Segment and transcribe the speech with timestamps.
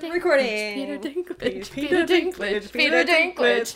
[0.00, 0.12] Dinklage.
[0.14, 0.74] Recording.
[0.74, 1.70] Peter Dinklage.
[1.72, 2.62] Peter Peter Dinklage.
[2.62, 2.72] Dinklage.
[2.72, 3.74] Peter Dinklage.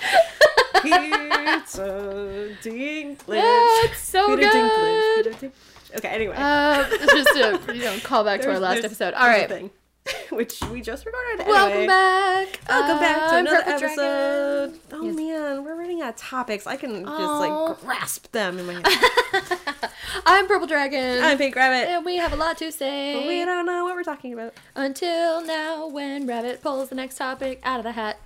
[0.82, 3.84] Pizza Dinklage.
[3.84, 5.24] It's so Peter Dinklage.
[5.24, 5.24] good.
[5.24, 5.96] Peter Dinklage.
[5.98, 6.34] Okay, anyway.
[6.36, 9.14] Uh, just a you know callback to our last episode.
[9.14, 9.70] All right,
[10.30, 11.46] which we just recorded.
[11.46, 12.58] welcome back.
[12.68, 14.78] Welcome back to Uh, another episode.
[14.92, 16.66] Oh man, we're running out of topics.
[16.66, 17.08] I can just
[17.40, 18.86] like grasp them in my hand.
[20.26, 21.22] I'm Purple Dragon.
[21.22, 21.88] I'm Pink Rabbit.
[21.90, 23.14] and we have a lot to say.
[23.14, 24.54] But we don't know what we're talking about.
[24.74, 28.18] Until now, when Rabbit pulls the next topic out of the hat.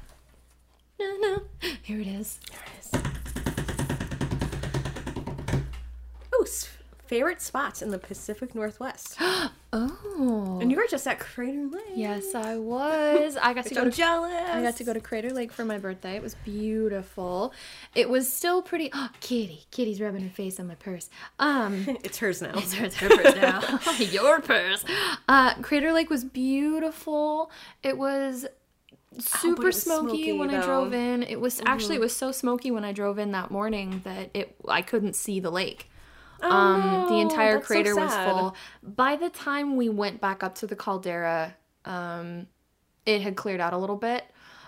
[1.00, 1.42] No, no.
[1.82, 2.40] Here it is.
[2.50, 2.90] There it is.
[6.34, 6.68] Oh, s-
[7.06, 9.16] favorite spots in the Pacific Northwest.
[9.70, 10.58] Oh.
[10.62, 11.82] and you were just at Crater Lake.
[11.94, 13.36] Yes, I was.
[13.36, 14.32] I got to go I'm to jealous.
[14.50, 16.16] I got to go to Crater Lake for my birthday.
[16.16, 17.52] It was beautiful.
[17.94, 18.90] It was still pretty.
[18.94, 21.10] Oh, Kitty, Kitty's rubbing her face on my purse.
[21.38, 22.52] Um, It's hers now.
[22.54, 23.78] it's her, it's her purse now.
[23.98, 24.84] Your purse.
[25.28, 27.50] Uh, Crater Lake was beautiful.
[27.82, 28.46] It was
[29.18, 30.58] super Oh, was smoky, smoky, when I though.
[30.60, 30.66] Mm-hmm.
[30.66, 31.22] drove in.
[31.24, 34.54] It was actually it was so smoky when I drove in that morning that it
[34.66, 35.90] I couldn't see the lake.
[36.42, 38.56] Um, the entire that's so crater was full.
[38.82, 42.46] By the time we went back up to the caldera, um,
[43.06, 44.24] it had cleared out a little bit.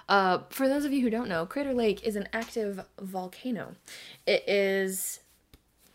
[0.09, 3.77] Uh, for those of you who don't know, Crater Lake is an active volcano.
[4.27, 5.21] It is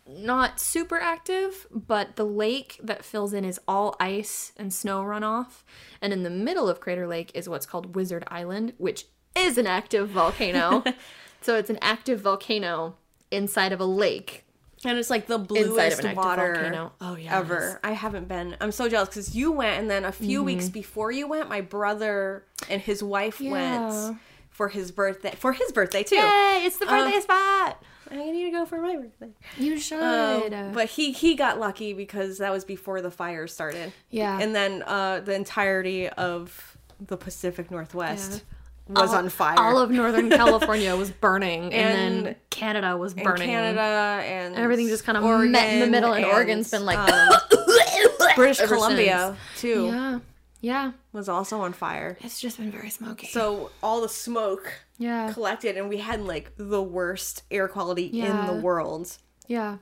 [0.07, 5.63] not super active, but the lake that fills in is all ice and snow runoff.
[6.01, 9.67] And in the middle of Crater Lake is what's called Wizard Island, which is an
[9.67, 10.83] active volcano.
[11.41, 12.95] so it's an active volcano
[13.31, 14.44] inside of a lake
[14.83, 16.89] And it's like the bluest water.
[17.01, 17.79] Oh yeah, ever.
[17.83, 18.55] I haven't been.
[18.61, 20.45] I'm so jealous because you went, and then a few Mm-hmm.
[20.45, 23.51] weeks before you went, my brother and his wife Yeah.
[23.51, 24.17] went
[24.49, 25.33] for his birthday.
[25.37, 26.15] For his birthday too.
[26.17, 26.63] Yay!
[26.65, 27.81] It's the birthday spot.
[28.11, 29.31] I need to go for my birthday.
[29.57, 30.53] You should.
[30.53, 33.91] Um, but he he got lucky because that was before the fire started.
[34.11, 34.39] Yeah.
[34.39, 38.39] And then uh, the entirety of the Pacific Northwest Yeah.
[38.87, 39.55] Was all, on fire.
[39.59, 43.47] All of Northern California was burning, and, And- then Canada was And burning.
[43.49, 43.79] Canada
[44.25, 47.29] and Everything just kind of Oregon met in the middle, and, Oregon's been like um,
[48.35, 50.19] British Columbia too Yeah,
[50.61, 50.91] yeah.
[51.13, 52.17] was also on fire.
[52.21, 53.27] It's just been very smoky.
[53.27, 58.45] So all the smoke yeah, collected, and we had like the worst air quality in
[58.47, 59.17] the world.
[59.47, 59.77] yeah.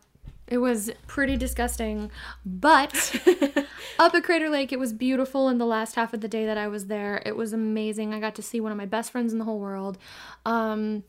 [0.54, 2.12] It was pretty disgusting,
[2.46, 2.94] but
[3.98, 5.50] up at Crater Lake, it was beautiful.
[5.50, 8.14] In the last half of the day that I was there, it was amazing.
[8.14, 9.98] I got to see one of my best friends in the whole world.
[10.46, 11.06] Um,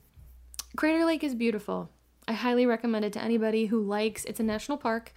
[0.78, 1.90] Crater Lake is beautiful.
[2.26, 4.24] I highly recommend it to anybody who likes.
[4.24, 5.12] It's a national park.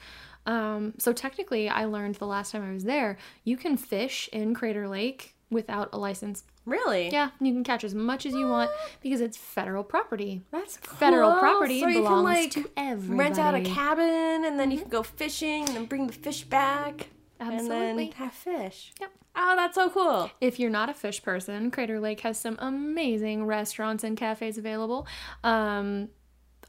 [0.45, 4.53] Um, so technically, I learned the last time I was there, you can fish in
[4.53, 6.43] Crater Lake without a license.
[6.67, 7.09] Really?
[7.09, 8.69] Yeah, you can catch as much as you want
[9.01, 10.41] because it's federal property.
[10.51, 10.97] That's cool.
[10.97, 13.17] Federal property so you belongs can, like, to everybody.
[13.17, 17.07] Rent out a cabin, and then you can go fishing, and bring the fish back,
[17.39, 17.77] Absolutely.
[17.77, 18.91] and then have fish.
[18.99, 19.11] Yep.
[19.37, 20.29] Oh, that's so cool.
[20.41, 25.07] If you're not a fish person, Crater Lake has some amazing restaurants and cafes available.
[25.45, 26.09] Um,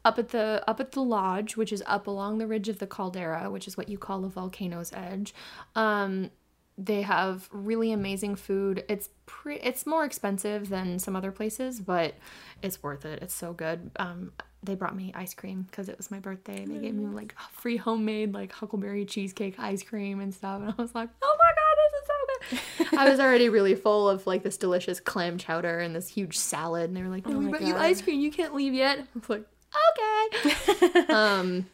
[0.05, 2.87] up at the up at the lodge, which is up along the ridge of the
[2.87, 5.33] caldera, which is what you call a volcano's edge.
[5.75, 6.31] Um,
[6.79, 8.85] they have really amazing food.
[8.87, 12.15] It's pre- it's more expensive than some other places, but
[12.61, 13.21] it's worth it.
[13.21, 13.91] It's so good.
[13.97, 14.31] Um,
[14.63, 16.65] they brought me ice cream because it was my birthday.
[16.65, 20.81] They gave me like free homemade like huckleberry cheesecake ice cream and stuff, and I
[20.81, 22.99] was like, oh my god, this is so good.
[22.99, 26.89] I was already really full of like this delicious clam chowder and this huge salad,
[26.89, 28.19] and they were like, "No, we my brought you ice cream.
[28.21, 29.45] You can't leave yet." I was like,
[29.91, 31.65] "Okay." um,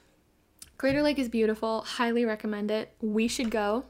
[0.78, 1.82] Crater Lake is beautiful.
[1.82, 2.94] Highly recommend it.
[3.02, 3.86] We should go.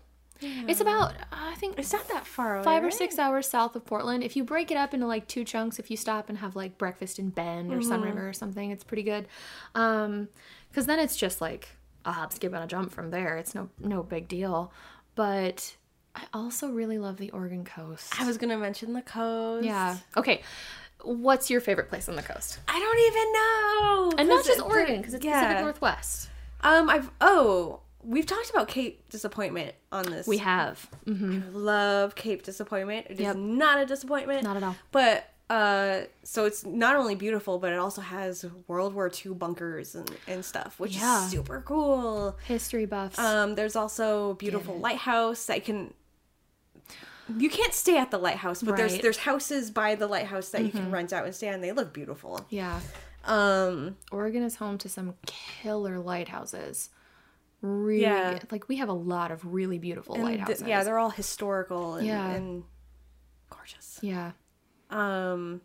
[0.67, 2.63] It's about I think It's not that far away.
[2.63, 2.93] five or right?
[2.93, 4.23] six hours south of Portland.
[4.23, 6.77] If you break it up into like two chunks, if you stop and have like
[6.77, 9.27] breakfast in Bend or Sunriver or something, it's pretty good.
[9.73, 10.29] Um,
[10.69, 11.69] because then it's just like
[12.03, 13.37] a hop, skip, and a jump from there.
[13.37, 14.71] It's no no big deal.
[15.15, 15.75] But
[16.15, 18.19] I also really love the Oregon coast.
[18.19, 19.65] I was gonna mention the coast.
[19.65, 19.97] Yeah.
[20.17, 20.41] Okay.
[21.03, 22.59] What's your favorite place on the coast?
[22.67, 24.11] I don't even know.
[24.17, 25.41] And not just Oregon, because it's yeah.
[25.43, 26.29] Pacific Northwest.
[26.61, 30.27] Um, I've oh, we've talked about Cape Disappointment on this.
[30.27, 30.79] We have.
[31.05, 33.07] hmm I love Cape Disappointment.
[33.09, 33.35] It is Yep.
[33.37, 34.43] not a disappointment.
[34.43, 34.75] Not at all.
[34.91, 39.93] But uh, so it's not only beautiful, but it also has World War II bunkers
[39.93, 41.25] and, and stuff, which Yeah.
[41.25, 42.37] is super cool.
[42.47, 43.19] History buffs.
[43.19, 45.93] Um, there's also beautiful lighthouse that can.
[47.37, 49.01] You can't stay at the lighthouse, but there's Right.
[49.01, 51.91] there's houses by the lighthouse that you can rent out and stay, and they look
[51.93, 52.45] beautiful.
[52.49, 52.81] yeah.
[53.23, 56.89] Um, Oregon is home to some killer lighthouses.
[57.67, 58.37] Really, Yeah.
[58.51, 60.67] like we have a lot of really beautiful and th- lighthouses.
[60.67, 62.29] yeah, they're all historical and, Yeah.
[62.29, 62.63] and
[63.49, 63.97] gorgeous.
[64.03, 64.33] yeah.
[64.91, 65.61] Um,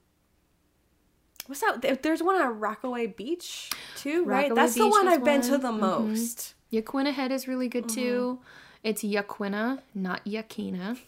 [1.47, 2.02] what's that?
[2.02, 4.44] There's one at Rockaway Beach too, right?
[4.50, 5.79] Rockaway That's the one I've been to the Mhm.
[5.81, 6.55] most.
[6.73, 8.00] Yaquina Head is really good Mm-hmm.
[8.00, 8.41] too.
[8.82, 10.99] It's Yaquina, not Yakina.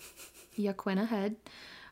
[0.58, 1.36] Yaquina Head.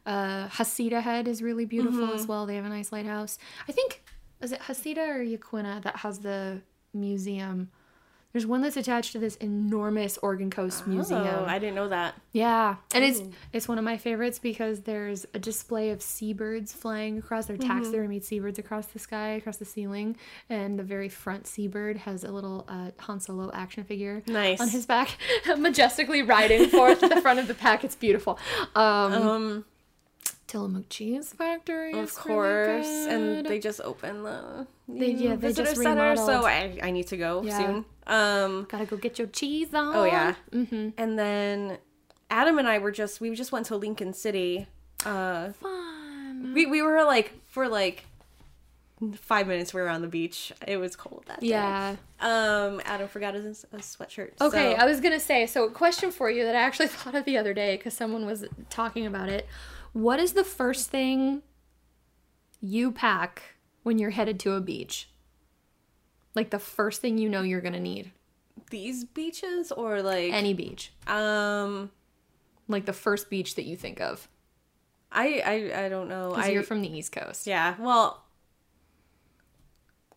[0.04, 2.44] Uh, Heceta Head is really beautiful as well.
[2.46, 3.38] They have a nice lighthouse.
[3.68, 4.02] I think
[4.40, 6.62] is it Heceta or Yaquina that has the
[6.92, 7.70] museum.
[8.32, 11.26] There's one that's attached to this enormous Oregon Coast museum.
[11.26, 12.14] Oh, I didn't know that.
[12.32, 13.20] Yeah, and it's
[13.52, 17.46] it's one of my favorites because there's a display of seabirds flying across.
[17.46, 20.16] They're taxidermied seabirds across the sky, across the ceiling,
[20.48, 24.60] and the very front seabird has a little uh, Han Solo action figure Nice.
[24.60, 25.16] on his back,
[25.58, 27.82] majestically riding forth to the front of the pack.
[27.82, 28.38] It's beautiful.
[28.76, 29.64] Um, Um,
[30.50, 35.48] Tillamook Cheese Factory, of is really course, and they just opened the They- yeah, they
[35.48, 36.44] visitor just center, so.
[36.44, 37.56] I, I need to go Yeah.
[37.58, 37.84] soon.
[38.08, 39.94] Um, gotta go get your cheese on.
[39.94, 40.88] oh yeah, mm-hmm.
[40.98, 41.78] and then
[42.30, 44.66] Adam and I were just we just went to Lincoln City.
[45.06, 46.52] Uh, fun.
[46.52, 48.04] we we were like for like
[49.14, 49.72] five minutes.
[49.72, 50.52] We were on the beach.
[50.66, 51.46] It was cold that day.
[51.48, 51.96] Yeah.
[52.20, 54.32] Um, Adam forgot his a sweatshirt.
[54.40, 55.46] Okay, so- I was gonna say.
[55.46, 58.26] So, a question for you that I actually thought of the other day because someone
[58.26, 59.46] was talking about it.
[59.92, 61.42] What is the first thing
[62.60, 63.42] you pack
[63.82, 65.08] when you're headed to a beach?
[66.34, 68.12] Like the first thing you know you're gonna need.
[68.70, 70.92] these beaches or like Any beach.
[71.06, 71.90] um.
[72.68, 74.28] Like the first beach that you think of.
[75.10, 75.42] I
[75.74, 76.34] I I don't know.
[76.34, 77.48] I you're from the East Coast.
[77.48, 78.22] Yeah, well,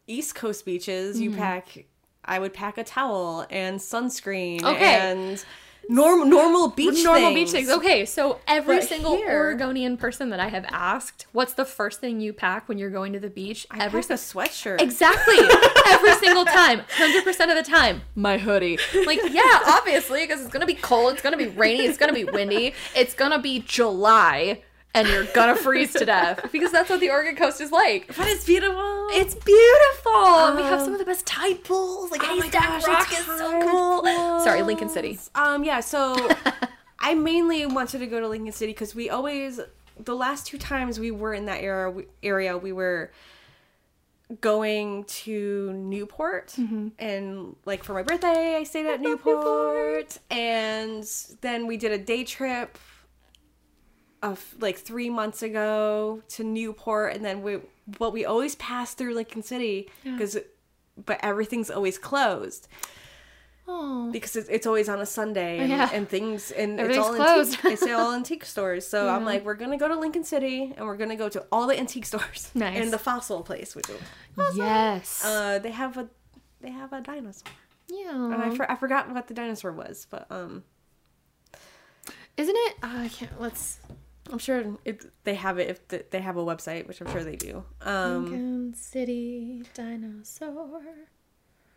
[0.06, 1.24] East Coast beaches, Mm-hmm.
[1.24, 1.86] you pack.
[2.26, 4.96] I would pack a towel and sunscreen Okay.
[5.00, 5.44] and
[5.90, 7.52] normal normal beach Normal things.
[7.52, 7.70] beach things.
[7.70, 12.00] Okay, so every But single here- Oregonian person that I have asked, what's the first
[12.00, 13.68] thing you pack when you're going to the beach?
[13.72, 14.82] I every pack a sweatshirt.
[14.82, 15.38] Exactly.
[15.88, 16.80] Every single time.
[16.98, 18.02] 100% of the time.
[18.16, 18.80] My hoodie.
[19.06, 21.14] Like, yeah, obviously, because it's going to be cold.
[21.14, 21.86] It's going to be rainy.
[21.86, 22.74] It's going to be windy.
[22.96, 24.62] It's going to be July.
[24.96, 26.50] And you're to freeze to death.
[26.52, 28.08] Because that's what the Oregon coast is like.
[28.16, 29.08] but it's beautiful.
[29.12, 30.14] It's beautiful.
[30.16, 32.12] and we have Um, some of the best tide pools.
[32.12, 34.40] Like, Oh my gosh, Rock is so cool.
[34.42, 35.18] Sorry, Lincoln City.
[35.36, 36.16] Um, yeah, so
[37.00, 39.60] I mainly wanted to go to Lincoln City because we always,
[40.00, 43.12] the last two times we were in that area, we, area we were
[44.42, 46.50] going to Newport.
[46.58, 46.88] Mm-hmm.
[47.00, 50.18] And, like, for my birthday, I stayed at Newport.
[50.32, 51.04] And
[51.42, 52.78] then we did a day trip
[54.24, 57.14] of, like, three months ago to Newport.
[57.16, 57.60] And then we,
[58.00, 60.38] but we always pass through Lincoln City because,
[61.06, 62.68] but everything's always closed
[63.66, 64.10] Oh.
[64.12, 65.90] because it's, it's always on a Sunday and, Yeah.
[65.94, 67.54] and things and it's all closed.
[67.60, 67.72] antique.
[67.72, 68.86] it's all antique stores.
[68.86, 71.66] So I'm like, we're gonna go to Lincoln City and we're gonna go to all
[71.68, 72.52] the antique stores.
[72.56, 72.78] Nice.
[72.82, 74.02] And the fossil place, which is,
[74.58, 75.24] Yes.
[75.24, 76.10] uh, they have a
[76.60, 77.52] they have a dinosaur.
[77.88, 78.12] yeah.
[78.34, 80.64] And I, for, I forgot what the dinosaur was, but um,
[82.36, 82.76] Isn't it?
[82.84, 83.40] Oh, I can't.
[83.40, 83.80] Let's.
[84.32, 87.24] I'm sure it, they have it if the, they have a website, which I'm sure
[87.24, 87.64] they do.
[87.82, 90.82] Um, Lincoln City dinosaur.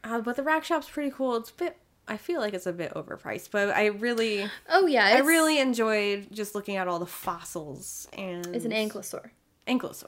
[0.05, 1.37] uh, but the rack shop's pretty cool.
[1.37, 1.77] It's a bit.
[2.09, 6.29] I feel like it's a bit overpriced, but I really, Oh yeah, I really enjoyed
[6.31, 9.31] just looking at all the fossils and It's an ankylosaur.
[9.67, 10.07] ankylosaur.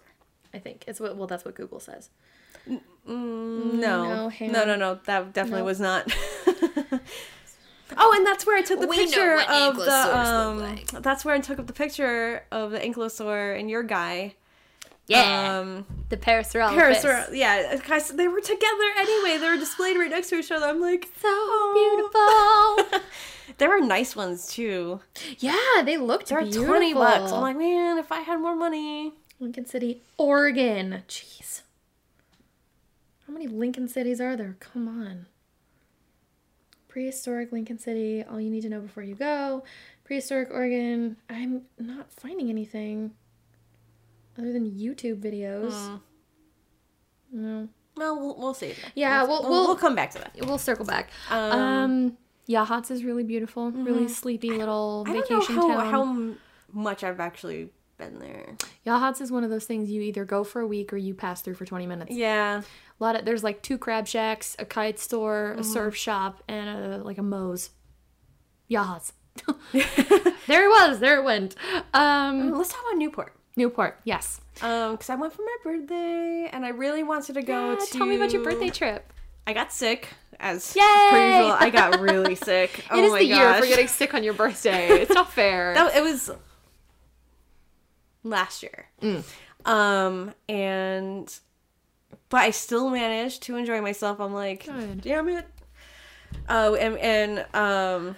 [0.54, 1.16] I think it's what.
[1.16, 2.10] Well, that's what Google says.
[2.68, 4.66] Mm, no, no, no, hang no, on.
[4.68, 5.00] no, no.
[5.06, 5.66] That definitely Nope.
[5.66, 6.12] was not.
[7.96, 10.06] oh, and that's where I took the We know picture what of ankylosaurs the.
[10.06, 10.86] look Um, like.
[11.02, 14.34] That's where I took up the picture of the ankylosaur and your guy.
[15.06, 16.74] Yeah, Um, the Parasaurolophus.
[17.02, 17.28] Parasaur.
[17.32, 19.38] Yeah, guys, they were together anyway.
[19.38, 20.66] They were displayed right next to each other.
[20.66, 23.00] I'm like, So "Oh." beautiful.
[23.56, 25.00] there were nice ones too.
[25.38, 26.66] yeah, they looked They're beautiful.
[26.66, 27.32] twenty bucks.
[27.32, 29.14] I'm like, man, if I had more money.
[29.40, 31.04] Lincoln City, Oregon.
[31.08, 31.62] Jeez,
[33.26, 34.56] how many Lincoln cities are there?
[34.60, 35.24] Come on.
[37.02, 38.24] Prehistoric Lincoln City.
[38.28, 39.62] All you need to know before you go.
[40.04, 41.16] Prehistoric Oregon.
[41.30, 43.12] I'm not finding anything
[44.36, 45.70] other than YouTube videos.
[45.72, 46.00] Mm.
[47.30, 47.68] No.
[47.96, 48.74] Well, we'll, we'll see.
[48.96, 50.32] Yeah, we'll- we'll, we'll- we'll come back to that.
[50.42, 51.10] We'll circle back.
[51.30, 53.70] Um, Um, Yachats is really beautiful.
[53.70, 55.92] Really sleepy little I don't vacation know how, town.
[55.92, 56.34] how
[56.80, 58.56] much I've actually been there.
[58.86, 61.42] Yachats is one of those things you either go for a week or you pass
[61.42, 62.12] through for 20 minutes.
[62.14, 62.62] Yeah.
[63.00, 65.60] A lot of there's like two crab shacks, a kite store, Mm-hmm.
[65.60, 67.70] a surf shop, and a, like a Mo's.
[68.70, 69.12] Yachats.
[69.72, 71.00] there it was.
[71.00, 71.54] There it went.
[71.94, 73.34] Um, Let's talk about Newport.
[73.56, 74.00] Newport.
[74.04, 74.40] Yes.
[74.62, 77.86] Um, because I went for my birthday and I really wanted to go Yeah, to.
[77.98, 79.12] Tell me about your birthday trip.
[79.46, 80.82] I got sick, as Yay!
[81.10, 81.52] per usual.
[81.58, 82.84] I got really sick.
[82.90, 83.60] Oh it is my the year gosh.
[83.60, 84.88] for getting sick on your birthday.
[85.00, 85.72] It's not fair.
[85.74, 86.30] That, it was
[88.30, 88.86] last year.
[89.02, 89.24] Mm.
[89.64, 91.38] Um, and
[92.28, 94.20] but I still managed to enjoy myself.
[94.20, 95.00] I'm like, Good.
[95.02, 95.46] damn it.
[96.48, 98.16] Oh, and and um,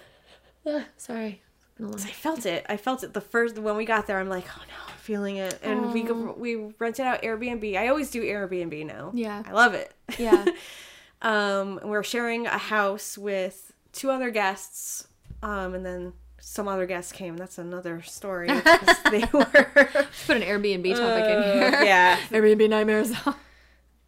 [0.97, 1.41] sorry.
[1.63, 2.65] It's been a long- I felt it.
[2.69, 4.19] I felt it the first when we got there.
[4.19, 5.59] I'm like, oh no, I'm feeling it.
[5.63, 7.75] And we go, we rented out Airbnb.
[7.77, 9.11] I always do Airbnb now.
[9.13, 9.43] Yeah.
[9.45, 9.93] I love it.
[10.19, 10.45] Yeah.
[11.21, 15.07] um, we're sharing a house with two other guests.
[15.43, 17.37] Um, and then some other guests came.
[17.37, 18.47] That's another story.
[19.11, 19.45] they were,
[20.25, 21.79] Put an Airbnb topic in here.
[21.79, 23.13] Uh, yeah, Airbnb nightmares.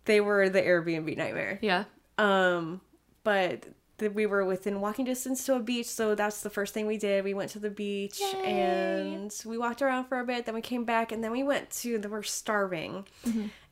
[0.06, 1.60] they were the Airbnb nightmare.
[1.62, 1.86] yeah.
[2.18, 2.82] Um,
[3.24, 3.66] but
[4.14, 7.24] we were within walking distance to a beach, so that's the first thing we did.
[7.24, 8.44] We went to the beach Yay.
[8.44, 10.46] and we walked around for a bit.
[10.46, 11.98] Then we came back, and then we went to.
[11.98, 13.08] Then we're starving,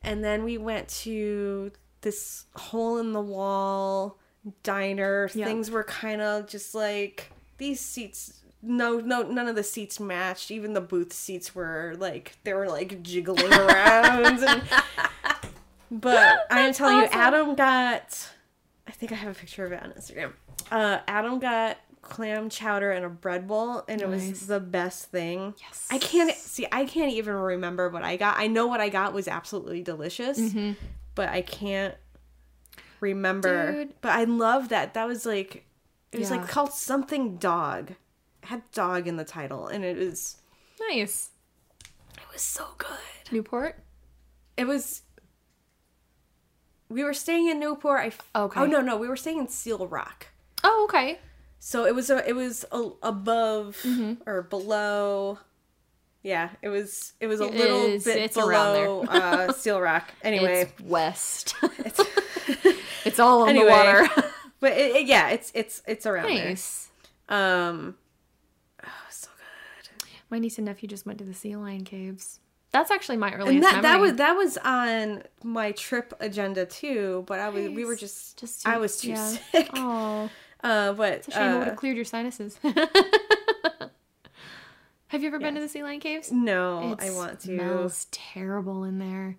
[0.02, 4.18] and then we went to this hole in the wall
[4.62, 5.30] diner.
[5.34, 5.44] Yeah.
[5.44, 8.41] Things were kind of just like these seats.
[8.62, 10.50] No, no, none of the seats matched.
[10.50, 14.42] Even the booth seats were like they were like jiggling around.
[14.44, 14.62] And,
[15.90, 17.04] but I am telling you.
[17.10, 18.28] Adam got.
[18.86, 20.32] I think I have a picture of it on Instagram.
[20.70, 24.28] Uh, Adam got clam chowder and a bread bowl, and it Nice.
[24.30, 25.54] was the best thing.
[25.60, 25.88] Yes.
[25.90, 26.66] I can't see.
[26.72, 28.38] I can't even remember what I got.
[28.38, 30.72] I know what I got was absolutely delicious, Mm-hmm.
[31.14, 31.94] but I can't
[33.00, 33.72] remember.
[33.72, 33.94] Dude.
[34.00, 34.94] But I love that.
[34.94, 35.64] That was like
[36.12, 36.36] it was Yeah.
[36.38, 37.92] like called something dog.
[38.44, 40.36] Had dog in the title, and it was
[40.90, 41.30] Nice.
[42.16, 42.88] it was so good.
[43.30, 43.78] Newport.
[44.56, 45.02] It was.
[46.88, 48.00] We were staying in Newport.
[48.00, 48.60] I f- Okay.
[48.60, 50.26] Oh no no, we were staying in Seal Rock.
[50.64, 51.18] Oh, okay.
[51.58, 54.28] So it was a, it was a, above Mm-hmm.
[54.28, 55.38] or below.
[56.22, 60.08] Yeah, it was it was a It little is- bit below uh, Seal Rock.
[60.22, 61.54] Anyway, It's west.
[61.78, 62.00] it's
[63.04, 63.66] it's all on Anyway.
[63.66, 64.08] the water.
[64.60, 66.88] but it, it- yeah, it's it's it's around nice.
[67.28, 67.38] there.
[67.68, 67.94] Um.
[70.32, 72.40] My niece and nephew just went to the sea lion caves.
[72.72, 73.82] That's actually my earliest And that memory.
[73.82, 77.22] that was that was on my trip agenda too.
[77.26, 78.00] But I was we were Nice.
[78.00, 79.26] just Just I was too yeah.
[79.52, 79.68] sick.
[79.74, 80.30] Oh,
[80.64, 82.58] Uh, but it's a shame it would uh, have cleared your sinuses.
[85.08, 86.32] Have you ever been to the sea lion caves?
[86.32, 87.46] no, It I want to.
[87.48, 89.36] Smells terrible in there.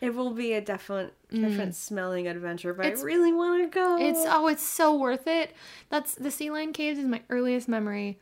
[0.00, 2.88] It will be a different different smelling adventure, but Mm.
[2.90, 3.96] It's- I really want to go.
[4.00, 5.52] It's oh, it's so worth it.
[5.90, 8.20] That's the sea lion caves is my earliest memory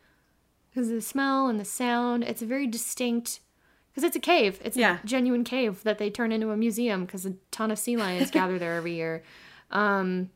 [0.76, 2.22] because the smell and the sound.
[2.22, 3.40] It's a very distinct
[3.90, 4.60] because it's a cave.
[4.62, 4.98] It's Yeah.
[5.02, 8.30] a genuine cave that they turn into a museum because a ton of sea lions
[8.38, 9.22] gather there every year.
[9.70, 10.28] Um,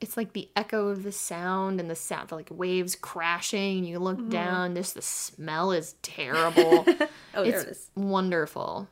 [0.00, 3.78] it's like the echo of the sound and the sound, the like waves crashing.
[3.78, 4.28] And you look Mm-hmm.
[4.28, 4.74] down.
[4.74, 6.84] This the smell is terrible.
[7.34, 8.88] oh, there it's wonderful.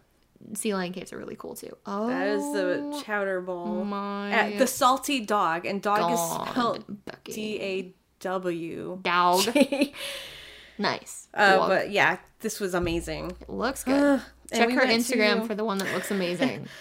[0.55, 1.77] Sea lion caves are really cool too.
[1.87, 3.85] Oh, That is the chowder bowl.
[3.85, 6.85] my Uh, the salty dog, and dog God, is spelled.
[7.25, 9.01] D A W.
[9.05, 11.29] Uh, Nice.
[11.35, 13.33] but yeah, this was amazing.
[13.43, 14.23] It looks good.
[14.51, 16.67] Check her Instagram to- for the one that looks amazing.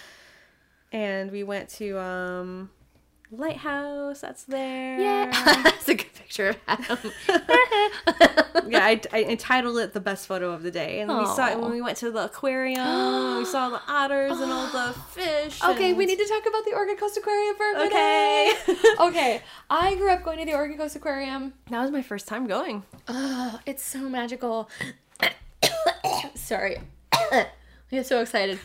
[0.92, 2.70] And we went to um
[3.30, 4.20] lighthouse.
[4.22, 4.98] That's there.
[5.00, 5.30] yeah,
[5.62, 7.12] that's a good picture of Adam.
[8.70, 8.84] yeah.
[8.84, 11.72] I, I entitled it the best photo of the day, and we saw it when
[11.72, 13.38] we went to the aquarium.
[13.38, 15.62] we saw the otters and all the fish.
[15.62, 17.92] okay, we need to talk about the Oregon Coast Aquarium for a minute.
[17.92, 18.52] Okay.
[19.00, 21.52] okay, I grew up going to the Oregon Coast Aquarium.
[21.68, 22.84] that was my first time going.
[23.08, 24.70] Oh, it's so magical.
[26.34, 26.78] Sorry.
[27.12, 27.46] I
[27.90, 28.60] get so excited.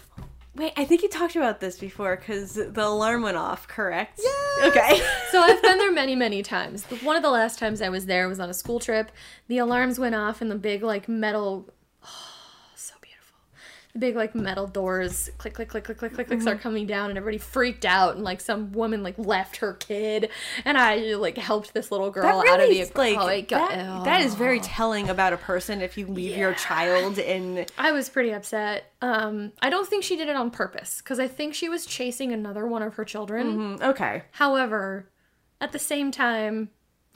[0.56, 4.22] Wait, I think you talked about this before because the alarm went off, correct?
[4.24, 4.68] Yeah.
[4.68, 5.02] Okay.
[5.32, 6.86] So I've been there many, many times.
[7.04, 9.12] One of the last times I was there was on a school trip.
[9.50, 11.68] The alarms went off and the big like metal.
[13.96, 17.12] The big like metal doors click click click click click click click start coming down
[17.12, 20.30] and everybody freaked out and like some woman like left her kid
[20.66, 23.70] and I like helped this little girl That out of the is, like oh, got-
[23.72, 27.94] that, that is very telling about a person if you leave your child in I
[27.94, 28.92] was pretty upset.
[29.02, 32.34] Um, I don't think she did it on purpose because I think she was chasing
[32.34, 33.78] another one of her children.
[33.78, 34.24] Mm, okay.
[34.32, 35.10] However,
[35.62, 36.70] at the same time,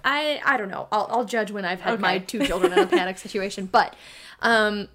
[0.06, 0.88] I I don't know.
[0.94, 3.66] I'll I'll judge when I've had my two children in a panic situation.
[3.66, 3.98] But
[4.42, 4.88] um,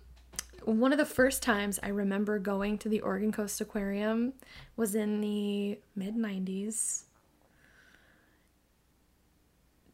[0.64, 4.32] one of the first times I remember going to the Oregon Coast Aquarium
[4.76, 7.04] was in the mid '90s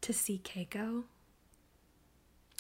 [0.00, 1.04] to see Keiko.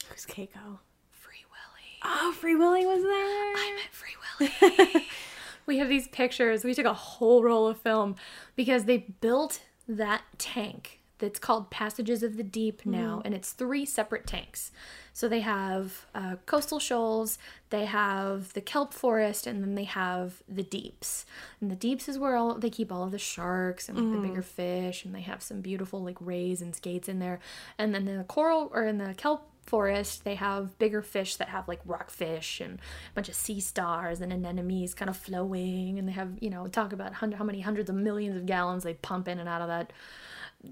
[0.08, 0.78] Who's Keiko?
[1.10, 2.00] Free Willy.
[2.02, 3.10] Oh, Free Willy was there.
[3.10, 5.06] I met Free Willy.
[5.66, 6.64] we have these pictures.
[6.64, 8.16] We took a whole roll of film
[8.56, 13.86] because they built that tank that's called Passages of the Deep now, and it's three
[13.86, 14.72] separate tanks.
[15.12, 17.38] So they have uh, coastal shoals,
[17.70, 21.26] they have the kelp forest, and then they have the deeps.
[21.60, 24.28] And the deeps is where all they keep all of the sharks and like, the
[24.28, 27.38] bigger fish, and they have some beautiful like rays and skates in there.
[27.78, 31.48] And then in the coral or in the kelp forest, they have bigger fish that
[31.48, 35.98] have like rockfish and a bunch of sea stars and anemones kind of flowing.
[35.98, 38.84] And they have, you know, talk about hundred, how many hundreds of millions of gallons
[38.84, 39.92] they pump in and out of that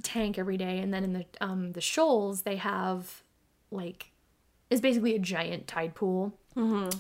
[0.03, 0.79] tank every day.
[0.79, 3.23] And then in the um, the shoals, they have
[3.71, 4.11] like
[4.71, 6.35] it's basically a giant tide pool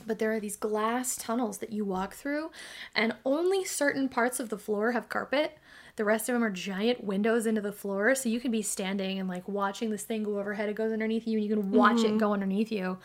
[0.06, 2.50] But there are these glass tunnels that you walk through,
[2.94, 5.58] and only certain parts of the floor have carpet.
[5.96, 9.18] The rest of them are giant windows into the floor, so you can be standing
[9.18, 10.68] and like watching this thing go overhead.
[10.68, 12.98] It goes underneath you, and you can watch it go underneath you.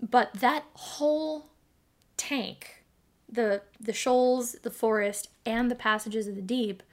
[0.00, 1.46] But that whole
[2.16, 2.84] tank,
[3.28, 6.84] the the shoals, the forest, and the passages of the deep,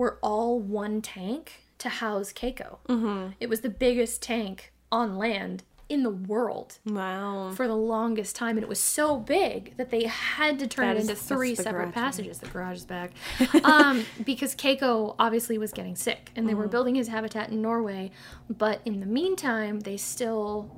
[0.00, 2.78] were all one tank to house Keiko.
[2.88, 3.32] Mm-hmm.
[3.38, 7.50] It was the biggest tank on land in the world Wow.
[7.54, 10.96] for the longest time, and it was so big that they had to turn That
[10.96, 12.38] it is- into that's three separate passages.
[12.38, 13.10] The garage is back,
[13.64, 18.10] um, because Keiko obviously was getting sick, and they were building his habitat in Norway.
[18.48, 20.70] But in the meantime, they still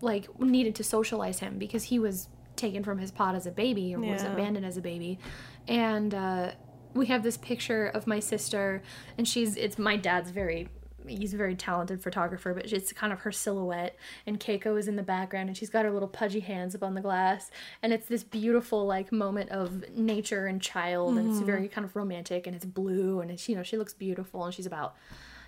[0.00, 3.94] like needed to socialize him because he was taken from his pod as a baby
[3.94, 5.18] or was abandoned as a baby,
[5.66, 6.52] and uh,
[6.94, 8.82] we have this picture of my sister,
[9.16, 10.68] and she's it's my dad's very
[11.06, 13.96] he's a very talented photographer, but it's kind of her silhouette.
[14.26, 16.94] And Keiko is in the background, and she's got her little pudgy hands up on
[16.94, 17.50] the glass,
[17.82, 21.46] and it's this beautiful like moment of nature and child, and it's mm-hmm.
[21.46, 24.54] very kind of romantic, and it's blue, and it's you know she looks beautiful, and
[24.54, 24.94] she's about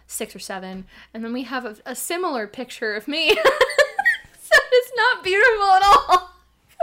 [0.07, 3.29] six or seven, and then we have a, a similar picture of me.
[3.35, 6.30] so it's not beautiful at all.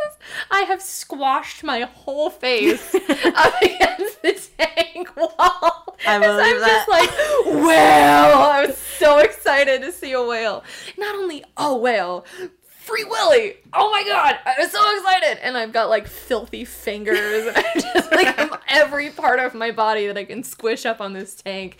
[0.08, 0.18] 'Cause
[0.52, 2.94] I have squashed my whole face
[3.36, 5.96] up against the tank wall.
[6.06, 6.86] I believe I'm that.
[6.88, 8.36] just like, whale!
[8.42, 10.64] I was so excited to see a whale.
[10.98, 12.26] Not only a whale,
[12.68, 13.56] Free Willy!
[13.74, 14.38] Oh my god!
[14.46, 15.40] I was so excited!
[15.46, 20.08] And I've got like filthy fingers and I just like every part of my body
[20.08, 21.78] that I can squish up on this tank.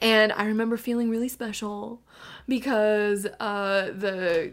[0.00, 2.02] And I remember feeling really special
[2.46, 4.52] because uh, the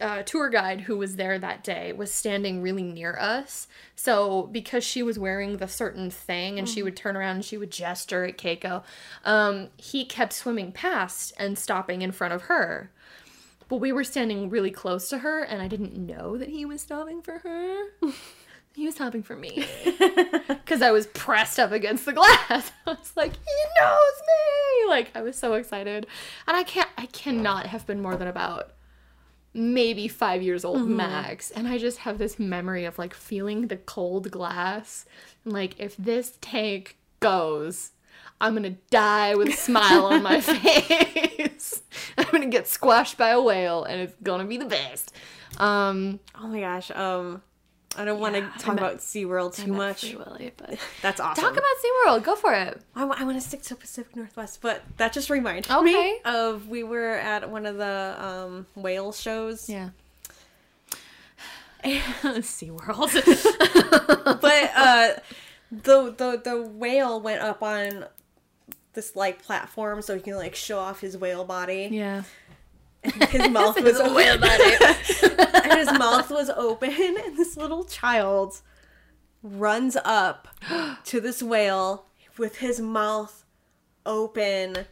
[0.00, 3.68] uh, tour guide who was there that day was standing really near us.
[3.94, 7.56] So because she was wearing the certain thing and she would turn around and she
[7.56, 8.82] would gesture at Keiko,
[9.24, 12.90] um, he kept swimming past and stopping in front of her.
[13.68, 16.80] But we were standing really close to her and I didn't know that he was
[16.80, 17.84] stopping for her.
[18.74, 19.64] He was stopping for me
[20.48, 22.72] because I was pressed up against the glass.
[22.86, 26.08] I was like, "He knows me!" Like I was so excited,
[26.48, 28.72] and I can't, I cannot have been more than about
[29.54, 31.50] maybe five years old max.
[31.52, 35.06] And I just have this memory of like feeling the cold glass.
[35.44, 37.92] And like, if this tank goes,
[38.40, 41.82] I'm gonna die with a smile on my face.
[42.18, 45.14] I'm gonna get squashed by a whale, and it's gonna be the best.
[45.58, 46.90] Um, Oh my gosh.
[46.90, 47.42] Um,
[47.96, 50.14] I don't want Yeah, to I talk about SeaWorld too much.
[50.14, 51.42] Willy, but That's awesome.
[51.44, 52.22] talk about SeaWorld.
[52.24, 52.80] Go for it.
[52.96, 55.82] I, want to stick to Pacific Northwest, but that just reminded Okay.
[55.84, 59.68] me of we were at one of the um, whale shows.
[59.68, 59.90] Yeah.
[61.84, 63.10] SeaWorld.
[64.40, 65.08] But uh,
[65.70, 68.06] the the the whale went up on
[68.94, 71.88] this like platform so he can like show off his whale body.
[71.92, 72.22] yeah.
[73.28, 74.44] His mouth was open.
[74.44, 76.90] and his mouth was open,
[77.24, 78.60] and this little child
[79.42, 80.48] runs up
[81.04, 82.06] to this whale
[82.38, 83.44] with his mouth
[84.06, 84.86] open.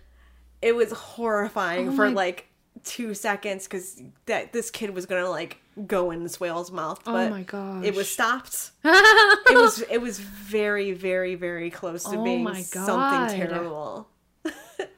[0.60, 2.48] It was horrifying Oh for like
[2.84, 7.28] two seconds because that this kid was gonna like go in this whale's mouth, but
[7.28, 7.84] Oh my god!
[7.84, 8.70] it was stopped.
[8.84, 14.08] It was it was very very very close to Oh being something terrible.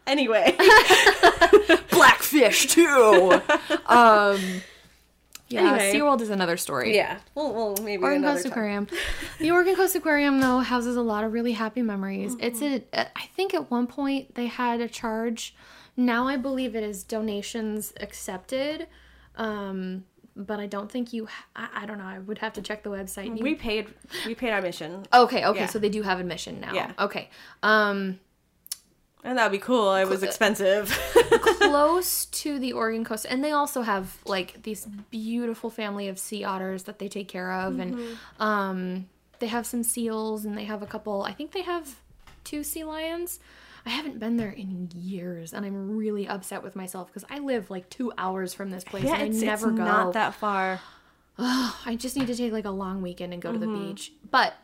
[0.07, 0.57] Anyway,
[1.91, 3.41] Blackfish too.
[3.87, 4.41] um.
[5.49, 5.93] Yeah, Anyway.
[5.93, 6.97] SeaWorld is another story.
[6.97, 8.53] yeah, well, well maybe Oregon Coast time.
[8.53, 8.89] Aquarium.
[9.39, 12.35] The Oregon Coast Aquarium, though, houses a lot of really happy memories.
[12.41, 15.55] It's a, I think at one point they had a charge.
[15.99, 18.87] Now I believe it is donations accepted.
[19.37, 22.83] Um, but I don't think you, I, I don't know, I would have to check
[22.83, 23.37] the website.
[23.37, 23.89] You- We paid
[24.27, 25.67] we paid admission, okay, okay, Yeah.
[25.67, 26.73] so they do have admission now.
[26.73, 26.93] Yeah.
[26.99, 27.29] Okay.
[27.63, 28.19] Um,
[29.25, 29.95] and that'd be cool.
[29.95, 30.97] It was uh, expensive.
[31.59, 36.45] close to the Oregon coast, and they also have like these beautiful family of sea
[36.45, 38.43] otters that they take care of, and mm-hmm.
[38.43, 39.09] um,
[39.39, 41.23] they have some seals, and they have a couple.
[41.23, 41.97] I think they have
[42.45, 43.41] two sea lions.
[43.87, 47.71] I haven't been there in years, and I'm really upset with myself because I live
[47.71, 49.85] like two hours from this place, yeah, and it's, I never it's go.
[49.85, 50.81] not that far.
[51.39, 53.89] I just need to take like a long weekend and go to the mm-hmm.
[53.89, 54.55] beach, but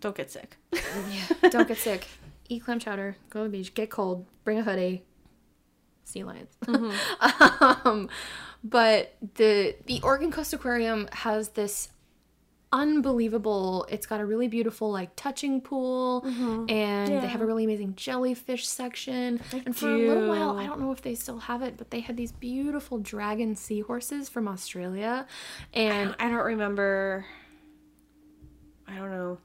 [0.00, 0.56] Don't get sick.
[0.72, 2.06] yeah, don't get sick.
[2.48, 3.16] Eat clam chowder.
[3.30, 3.74] Go to the beach.
[3.74, 4.26] Get cold.
[4.44, 5.04] Bring a hoodie.
[6.04, 6.56] Sea lions.
[7.84, 8.08] um,
[8.64, 11.90] but the the Oregon Coast Aquarium has this
[12.72, 13.86] unbelievable.
[13.90, 16.22] It's got a really beautiful like touching pool,
[16.68, 19.40] and they have a really amazing jellyfish section.
[19.52, 20.56] and for a little while.
[20.58, 24.28] I don't know if they still have it, but they had these beautiful dragon seahorses
[24.28, 25.26] from Australia,
[25.74, 27.26] and I don't remember.
[28.86, 29.38] I don't know.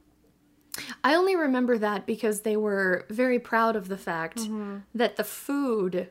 [1.03, 4.77] I only remember that because they were very proud of the fact Mm-hmm.
[4.95, 6.09] that the food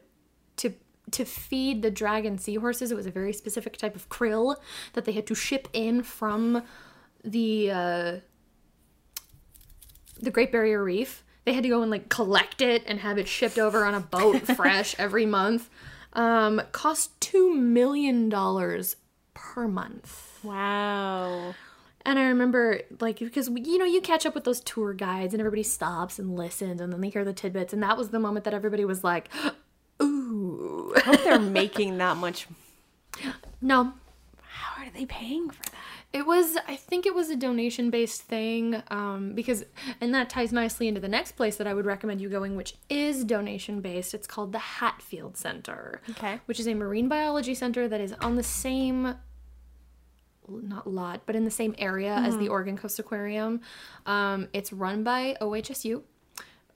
[0.56, 0.74] to
[1.10, 4.56] to feed the dragon seahorses, it was a very specific type of krill
[4.94, 6.62] that they had to ship in from
[7.24, 8.16] the uh,
[10.20, 11.24] the Great Barrier Reef.
[11.44, 14.00] They had to go and like collect it and have it shipped over on a
[14.00, 15.68] boat fresh every month.
[16.12, 18.96] Um, cost two million dollars
[19.34, 20.38] per month.
[20.44, 21.54] Wow.
[22.04, 25.40] And I remember, like, because you know, you catch up with those tour guides, and
[25.40, 28.44] everybody stops and listens, and then they hear the tidbits, and that was the moment
[28.44, 29.28] that everybody was like,
[30.02, 32.46] "Ooh, I hope they're making that much.
[33.60, 33.94] no."
[34.54, 35.72] How are they paying for that?
[36.12, 39.64] It was, I think, it was a donation-based thing, um, because,
[39.98, 42.74] and that ties nicely into the next place that I would recommend you going, which
[42.90, 44.12] is donation-based.
[44.12, 46.38] It's called the Hatfield Center, Okay.
[46.44, 49.14] which is a marine biology center that is on the same
[50.48, 53.60] not lot, but in the same area as the Oregon Coast Aquarium.
[54.06, 56.02] Um, it's run by OHSU,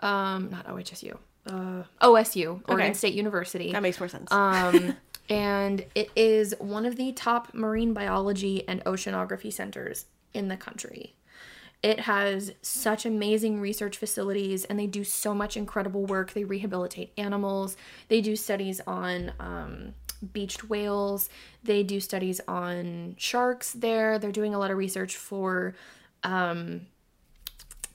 [0.00, 2.92] um, not OHSU, uh, OSU, Oregon Okay.
[2.94, 3.72] State University.
[3.72, 4.30] That makes more sense.
[4.30, 4.96] Um,
[5.28, 11.14] and it is one of the top marine biology and oceanography centers in the country.
[11.82, 16.32] It has such amazing research facilities and they do so much incredible work.
[16.32, 17.76] They rehabilitate animals,
[18.08, 19.94] they do studies on um,
[20.32, 21.28] beached whales,
[21.62, 24.18] they do studies on sharks there.
[24.18, 25.74] They're doing a lot of research for.
[26.22, 26.86] Um,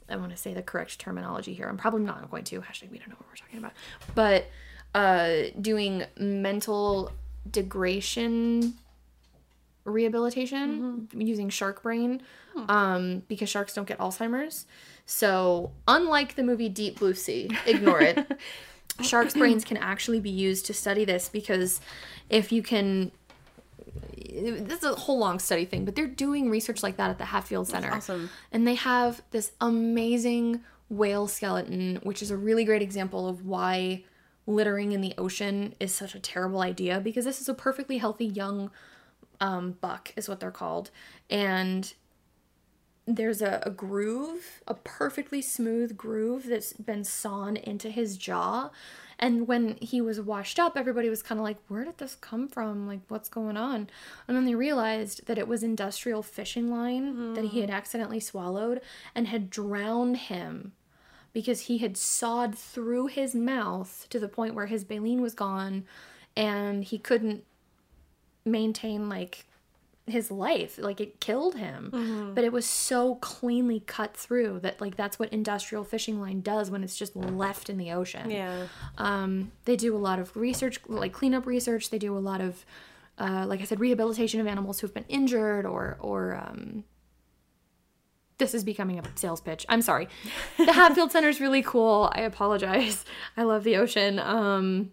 [0.10, 1.68] I want to say the correct terminology here.
[1.68, 2.60] I'm probably not going to.
[2.62, 3.74] Hashtag we don't know what we're talking about.
[4.14, 4.48] But
[4.94, 7.12] uh, doing mental
[7.50, 8.74] degradation
[9.84, 12.22] rehabilitation using shark brain
[12.68, 14.66] um, because sharks don't get Alzheimer's.
[15.06, 18.40] So, unlike the movie Deep Blue Sea, ignore it.
[19.02, 21.82] Sharks' brains can actually be used to study this because
[22.30, 23.12] if you can.
[24.34, 27.26] This is a whole long study thing, but they're doing research like that at the
[27.26, 27.92] Hatfield Center.
[27.92, 28.30] awesome.
[28.52, 34.04] And they have this amazing whale skeleton, which is a really great example of why
[34.48, 38.26] littering in the ocean is such a terrible idea because this is a perfectly healthy
[38.26, 38.72] young
[39.40, 40.92] um, buck, is what they're called.
[41.30, 41.94] And
[43.06, 48.70] there's a, a groove, a perfectly smooth groove that's been sawn into his jaw.
[49.18, 52.48] And when he was washed up, everybody was kind of like, Where did this come
[52.48, 52.88] from?
[52.88, 53.88] Like, what's going on?
[54.28, 57.74] And then they realized that it was industrial fishing line that he had mm.
[57.74, 58.82] accidentally swallowed
[59.14, 60.74] and had drowned him
[61.34, 65.86] because he had sawed through his mouth to the point where his baleen was gone
[66.36, 67.44] and he couldn't
[68.46, 69.46] maintain like
[70.08, 70.78] his life.
[70.78, 72.32] Like it killed him.
[72.36, 76.70] But it was so cleanly cut through that like that's what industrial fishing line does
[76.72, 78.30] when it's just left in the ocean.
[78.30, 78.68] Yeah.
[78.98, 81.90] um, they do a lot of research like cleanup research.
[81.90, 82.66] They do a lot of
[83.18, 86.84] uh, like i said rehabilitation of animals who've been injured or or um,
[88.40, 89.66] this is becoming a sales pitch.
[89.70, 90.08] I'm sorry.
[90.58, 92.10] The hatfield center is really cool.
[92.16, 93.06] I apologize.
[93.38, 94.18] I love the ocean.
[94.18, 94.92] Um,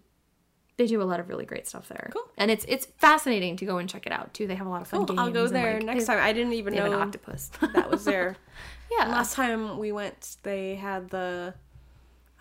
[0.79, 2.23] they do a lot of really great stuff there Cool.
[2.37, 4.81] and it's it's fascinating to go and check it out too they have a lot
[4.81, 5.07] of fun Cool.
[5.15, 6.23] games I'll go there like, next they- time.
[6.23, 8.35] I didn't even know an octopus that was there.
[8.91, 11.53] yeah Last time we went, they had the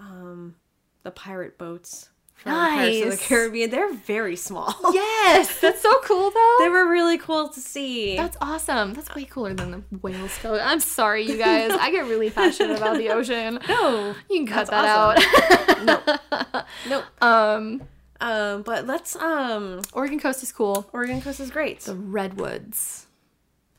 [0.00, 0.54] um
[1.02, 3.68] the pirate boats from Pirates of the Caribbean.
[3.70, 4.72] They're very small.
[4.92, 8.16] yes that's so cool though they were really cool to see.
[8.16, 8.94] That's awesome.
[8.94, 10.64] That's way cooler than the whale skeleton.
[10.66, 11.72] I'm sorry, you guys.
[11.72, 13.58] I get really passionate about the ocean.
[13.68, 15.18] no, You can cut that out.
[15.84, 16.60] No.
[16.88, 17.04] Nope.
[17.22, 17.82] um,
[18.20, 20.88] Um, but let's um, Oregon coast is cool.
[20.92, 21.80] Oregon coast is great.
[21.80, 23.06] The redwoods.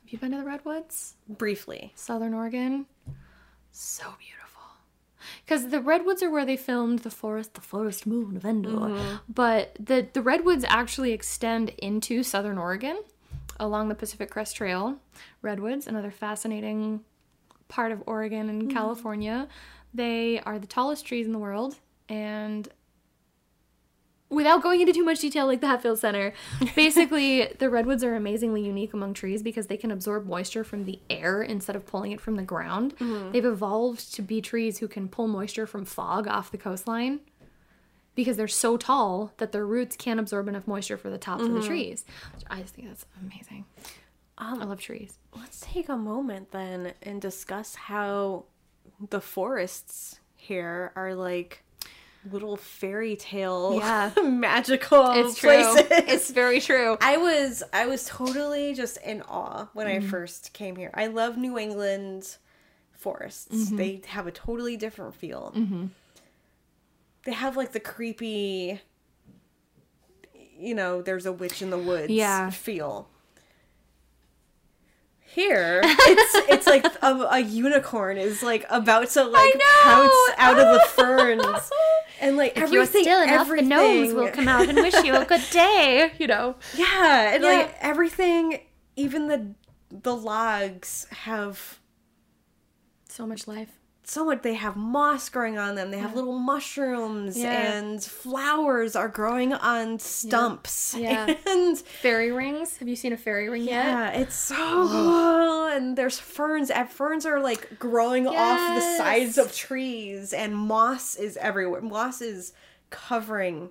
[0.02, 1.16] Have you been to the redwoods?
[1.28, 2.86] Briefly, Southern Oregon.
[3.72, 4.62] So beautiful.
[5.46, 9.20] Because the redwoods are where they filmed the forest, the forest moon of Endor.
[9.28, 13.02] But the the redwoods actually extend into Southern Oregon,
[13.60, 14.98] along the Pacific Crest Trail.
[15.42, 17.02] Redwoods, another fascinating
[17.68, 19.48] part of Oregon and California.
[19.94, 21.76] They are the tallest trees in the world,
[22.08, 22.68] and
[24.30, 26.34] without going into too much detail like the Hatfield Center,
[26.76, 31.00] basically the redwoods are amazingly unique among trees because they can absorb moisture from the
[31.10, 32.96] air instead of pulling it from the ground.
[32.98, 33.32] Mm-hmm.
[33.32, 37.22] They've evolved to be trees who can pull moisture from fog off the coastline
[38.16, 41.54] because they're so tall that their roots can't absorb enough moisture for the tops of
[41.54, 41.68] the mm-hmm.
[41.68, 42.06] trees.
[42.50, 43.66] I just think that's amazing.
[44.38, 45.18] Um, I love trees.
[45.36, 48.46] let's take a moment then and discuss how
[49.10, 51.64] the forests here are like
[52.30, 54.12] little fairy tale Yeah.
[54.24, 55.50] magical It's true.
[55.50, 55.88] places.
[55.90, 56.98] It's very true.
[57.02, 60.06] I was I was totally just in awe when Mm-hmm.
[60.06, 60.92] I first came here.
[60.94, 62.38] I love New England
[62.92, 63.48] forests.
[63.54, 63.76] Mm-hmm.
[63.78, 65.54] They have a totally different feel.
[67.24, 68.82] They have like the creepy
[70.58, 72.50] you know, there's a witch in the woods Yeah.
[72.50, 73.08] feel.
[75.34, 80.66] Here, it's it's like a, a unicorn is like about to like pounce out of
[80.66, 81.70] the ferns.
[82.20, 85.16] and like If you're everything, still enough, the gnomes will come out and wish you
[85.16, 86.12] a good day.
[86.18, 86.56] You know.
[86.76, 87.50] Yeah, and Yeah.
[87.50, 88.60] like everything,
[88.96, 89.54] even the
[89.92, 91.80] the logs have
[93.08, 93.79] So much life.
[94.10, 94.42] So much.
[94.42, 95.92] They have moss growing on them.
[95.92, 97.74] They have little mushrooms Yeah.
[97.78, 100.96] and flowers are growing on stumps.
[100.98, 101.34] Yeah.
[101.48, 102.78] and Fairy rings.
[102.78, 103.86] Have you seen a fairy ring yet?
[103.86, 105.66] yeah, it's so cool.
[105.68, 106.70] And there's ferns.
[106.70, 111.82] And ferns are like growing off the sides of trees, and moss is everywhere.
[111.82, 112.54] Moss is
[112.90, 113.70] covering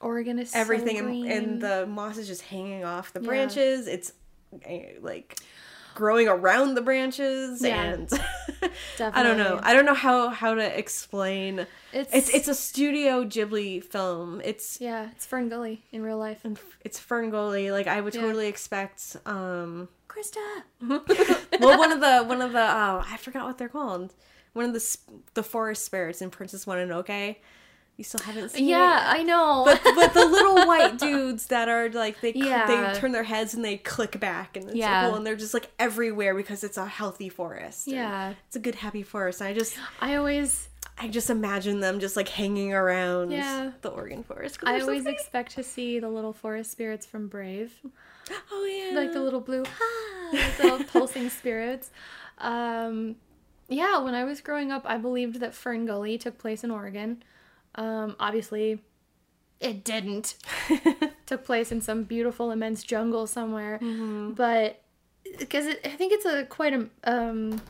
[0.00, 1.30] Oregon is so everything and, green.
[1.30, 3.26] and the moss is just hanging off the Yeah.
[3.26, 4.12] branches it's
[4.64, 5.36] eh, like
[5.94, 7.82] growing around the branches Yeah.
[7.82, 8.10] and
[9.00, 13.24] i don't know i don't know how how to explain It's it's it's a studio
[13.24, 16.40] ghibli film it's yeah, it's Fern Gully in real life.
[16.84, 18.22] it's ferngully like i would Yeah.
[18.22, 20.62] totally expect um Crysta.
[21.60, 24.14] well one of the one of the oh i forgot what they're called
[24.52, 24.98] one of the
[25.34, 27.36] the forest spirits in princess mononoke
[27.96, 29.62] you still haven't seen it Yeah, I know.
[29.66, 32.66] but but the little white dudes that are like they Yeah.
[32.92, 35.02] they turn their heads and they click back and it's Yeah.
[35.02, 37.86] so cool and they're just like everywhere because it's a healthy forest.
[37.86, 39.40] yeah, it's a good happy forest.
[39.40, 43.72] And I just I always I just imagine them just like hanging around Yeah.
[43.82, 44.58] the Oregon forest.
[44.62, 47.72] I they're so always expect to see the little forest spirits from Brave,
[48.50, 49.62] oh yeah like the little blue,
[50.32, 51.90] like the little pulsing spirits.
[52.38, 53.16] Um,
[53.68, 57.22] yeah, when I was growing up, I believed that Fern Gully took place in Oregon.
[57.74, 58.82] Um, obviously,
[59.60, 60.36] it didn't.
[61.26, 63.78] took place in some beautiful, immense jungle somewhere.
[64.34, 64.82] But
[65.38, 67.60] because I think it's a quite a um,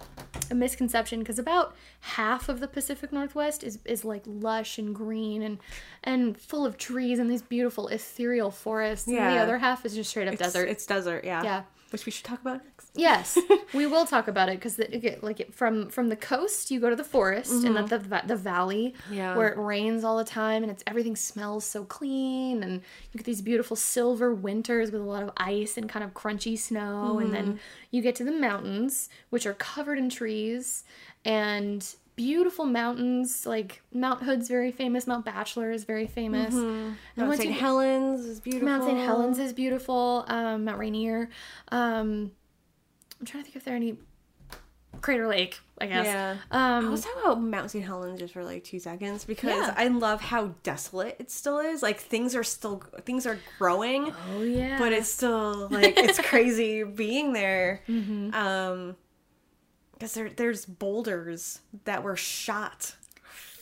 [0.51, 5.43] a misconception because about half of the Pacific Northwest is is like lush and green
[5.43, 5.59] and
[6.03, 9.07] and full of trees and these beautiful ethereal forests.
[9.27, 10.69] And the other half is just straight up it's, desert.
[10.69, 11.43] It's desert, yeah.
[11.43, 11.62] Yeah.
[11.92, 12.90] Which we should talk about next.
[12.94, 13.38] Yes,
[13.74, 14.81] we will talk about it because
[15.22, 18.94] like from from the coast you go to the forest and then the the valley
[19.11, 19.37] Yeah.
[19.37, 22.81] where it rains all the time and it's everything smells so clean and
[23.12, 26.59] you get these beautiful silver winters with a lot of ice and kind of crunchy
[26.59, 27.57] snow and then mm-hmm.
[27.90, 30.85] you get to the mountains which are covered in trees
[31.24, 36.55] and beautiful mountains like Mount Hood's very famous, Mount Bachelor is very famous.
[36.55, 37.53] And Mount St.
[37.55, 38.68] Helens is beautiful.
[38.68, 38.98] Mount St.
[38.98, 40.25] Helens is beautiful.
[40.29, 41.29] Um, Mount Rainier.
[41.70, 42.33] Um,
[43.20, 43.96] I'm trying to think if there are any.
[45.01, 46.05] Crater Lake, I guess.
[46.07, 46.37] Yeah.
[46.51, 47.83] I Um, was talking about Mount St.
[47.85, 49.75] Helens just for like two seconds because Yeah.
[49.77, 51.83] I love how desolate it still is.
[51.83, 54.79] Like things are still things are growing, oh yeah.
[54.79, 57.81] but it's still like it's crazy being there.
[57.88, 58.35] Mm-hmm.
[58.35, 58.96] Um,
[60.03, 62.97] because there there's boulders that were shot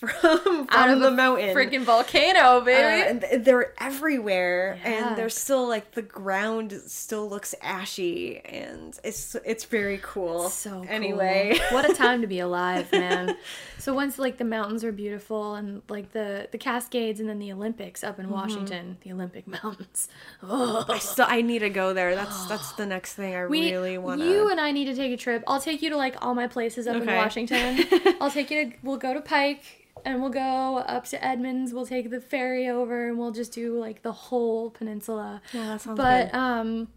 [0.01, 1.55] from out from of the mountain.
[1.55, 3.09] freaking volcano, Uh, baby.
[3.09, 4.91] and th- they're everywhere, Yeah.
[4.91, 10.49] and they're still like the ground still looks ashy, and it's it's very cool.
[10.49, 10.87] so cool.
[10.89, 13.37] anyway, what a time to be alive, man.
[13.79, 17.53] so once like the mountains are beautiful and like the the Cascades and then the
[17.53, 18.35] Olympics up in Mm-hmm.
[18.35, 20.09] Washington, the Olympic Mountains.
[20.43, 20.85] Oh.
[20.89, 22.15] I still I need to go there.
[22.15, 25.13] That's that's the next thing I We, really want You and I need to take
[25.13, 25.43] a trip.
[25.47, 27.85] I'll take you to like all my places up in Washington.
[28.21, 28.77] I'll take you to.
[28.83, 29.63] We'll go to Pike
[30.05, 31.73] and we'll go up to Edmonds.
[31.73, 35.43] We'll take the ferry over and we'll just do like the whole peninsula.
[35.53, 36.39] Yeah, that sounds But good.
[36.39, 36.89] um,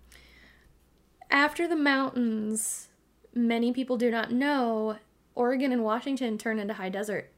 [1.30, 2.90] after the mountains,
[3.34, 4.98] many people do not know
[5.36, 7.30] Oregon and Washington turn into high desert.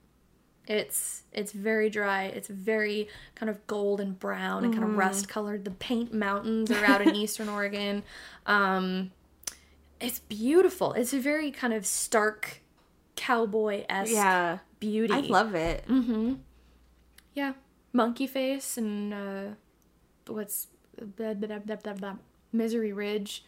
[0.67, 2.23] It's it's very dry.
[2.25, 5.63] It's very kind of gold and brown and kind of rust colored.
[5.63, 8.03] The Paint Mountains are out in eastern Oregon.
[8.47, 9.11] Um,
[10.01, 10.93] it's beautiful.
[10.93, 12.61] It's a very kind of stark
[13.15, 15.13] cowboy esque Yeah, beauty.
[15.13, 15.87] I love it.
[15.87, 16.33] Mm-hmm.
[17.33, 17.53] Yeah,
[17.93, 19.43] monkey face and uh,
[20.27, 20.67] what's
[20.97, 22.15] blah, blah, blah,
[22.51, 23.43] Misery Ridge.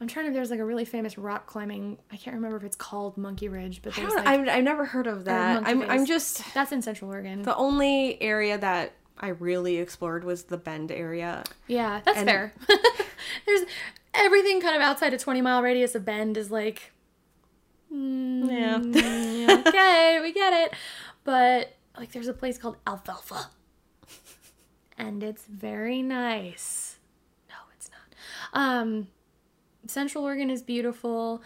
[0.00, 0.32] I'm trying to.
[0.32, 1.98] There's like a really famous rock climbing.
[2.12, 5.06] I can't remember if it's called Monkey Ridge, but there's like I've, I've never heard
[5.06, 5.62] of that.
[5.66, 7.42] I'm I'm just that's in Central Oregon.
[7.42, 11.44] the only area that I really explored was the Bend area.
[11.66, 12.52] yeah, that's and- fair.
[13.46, 13.62] there's
[14.14, 16.92] everything kind of outside a 20 mile radius of Bend is like.
[17.96, 19.62] Mm, Yeah.
[19.66, 20.74] okay, we get it.
[21.24, 23.50] But like there's a place called Alfalfa.
[24.98, 26.98] And it's very nice.
[27.48, 28.60] No, it's not.
[28.60, 29.08] Um
[29.86, 31.42] Central Oregon is beautiful.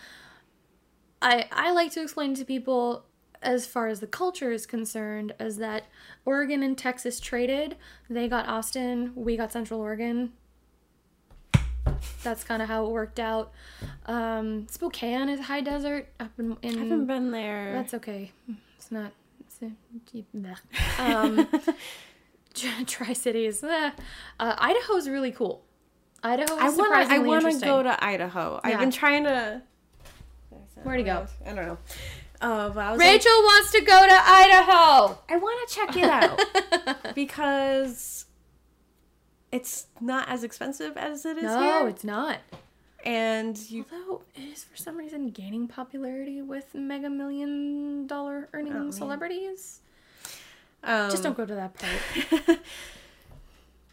[1.23, 3.05] I I like to explain to people
[3.43, 5.85] as far as the culture is concerned as that
[6.25, 7.77] Oregon and Texas traded.
[8.09, 10.33] They got Austin, we got Central Oregon.
[12.23, 13.53] That's kind of how it worked out.
[14.07, 17.73] Um, Spokane is high desert up in, in I haven't been there.
[17.73, 18.33] that's okay.
[18.77, 19.12] It's not.
[19.40, 19.71] It's a,
[20.37, 20.57] bleh.
[20.99, 21.49] um,
[22.87, 23.62] Tri Cities.
[23.64, 23.90] eh.
[24.38, 25.62] Uh, Idaho's really cool.
[26.23, 27.11] Idaho is I want.
[27.11, 28.61] I want to go to Idaho.
[28.62, 29.62] I've been trying to.
[30.83, 31.27] Where to go?
[31.45, 31.79] I don't know.
[32.43, 35.19] I was like, Rachel wants to go to Idaho.
[35.29, 38.20] I want to check it out because
[39.53, 41.81] it's not as expensive as it is no, here.
[41.81, 42.39] No, it's not.
[43.05, 48.75] and you Although it is for some reason gaining popularity with mega million dollar earning
[48.75, 48.93] man.
[48.93, 49.81] celebrities.
[50.85, 52.59] um, Just don't go to that part.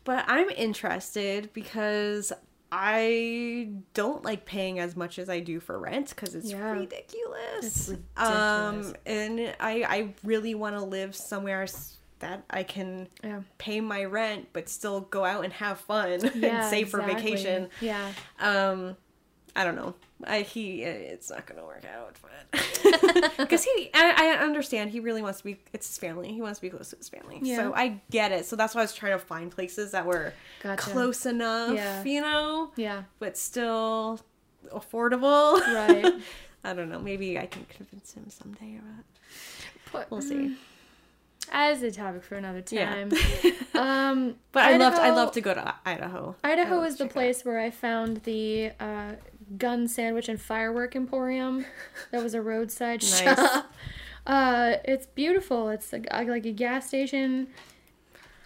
[0.03, 2.31] But I'm interested because
[2.71, 6.71] I don't like paying as much as I do for rent because it's Yeah.
[6.71, 7.89] ridiculous.
[7.89, 11.67] It's Um, and I I really want to live somewhere
[12.19, 13.41] that I can Yeah.
[13.57, 16.61] pay my rent but still go out and have fun Yeah.
[16.61, 17.69] and save for vacation.
[17.81, 18.11] Yeah.
[18.39, 18.95] Um,
[19.55, 19.95] I don't know.
[20.23, 25.21] I he it's not gonna work out, but because he I, I understand he really
[25.23, 25.59] wants to be.
[25.73, 26.31] It's his family.
[26.33, 27.39] He wants to be close to his family.
[27.41, 27.57] Yeah.
[27.57, 28.45] So I get it.
[28.45, 30.81] So that's why I was trying to find places that were Gotcha.
[30.91, 32.03] close enough, Yeah.
[32.03, 33.03] you know, Yeah.
[33.19, 34.19] but still
[34.69, 35.59] affordable.
[35.61, 36.13] Right.
[36.63, 36.99] I don't know.
[36.99, 40.55] Maybe I can convince him someday, but But, we'll see.
[41.51, 42.93] As a topic for another Yeah.
[42.93, 43.11] time.
[43.75, 46.35] um, But I love I love to go to Idaho.
[46.43, 47.13] Idaho is the it out.
[47.13, 49.13] place where I found the uh,
[49.57, 51.65] gun sandwich and firework emporium.
[52.11, 53.19] That was a roadside Nice.
[53.21, 53.71] shop.
[54.25, 55.69] Uh, it's beautiful.
[55.69, 57.47] It's like, uh, like a gas station.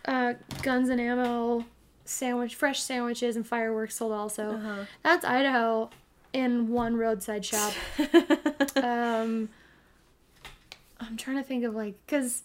[0.05, 0.33] Uh,
[0.63, 1.65] guns and ammo,
[2.05, 4.53] sandwich, fresh sandwiches and fireworks sold also.
[4.55, 4.85] Uh-huh.
[5.03, 5.89] That's Idaho
[6.33, 7.73] in one roadside shop.
[8.77, 9.49] um,
[10.99, 12.43] I'm trying to think of like because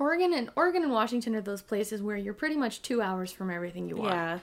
[0.00, 3.50] Oregon and Oregon and Washington are those places where you're pretty much two hours from
[3.50, 4.10] everything you want.
[4.14, 4.38] yeah.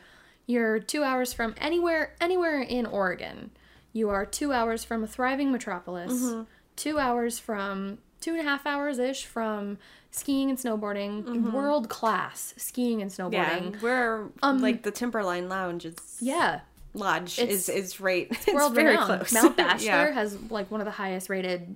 [0.46, 3.52] You're two hours from anywhere anywhere in Oregon.
[3.91, 6.13] You are two hours from a thriving metropolis.
[6.13, 6.43] Mm-hmm.
[6.78, 9.78] Two hours from two and a half hours ish from
[10.12, 11.52] skiing and snowboarding.
[11.52, 13.34] World class skiing and Mm-hmm.
[13.34, 13.82] Yeah, snowboarding.
[13.82, 16.62] we're Um, like the Timberline Lounge is Yeah.
[16.93, 18.28] Lodge It's- is is right.
[18.32, 19.08] It's, world very renowned.
[19.28, 19.34] close.
[19.34, 20.12] Mount Bachelor yeah.
[20.12, 21.76] has like one of the highest rated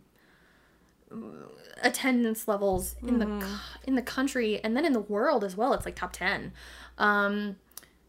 [1.84, 3.40] attendance levels in Mm-hmm.
[3.40, 3.48] the
[3.86, 5.74] in the country and then in the world as well.
[5.74, 6.52] It's like top 10.
[6.98, 7.56] Um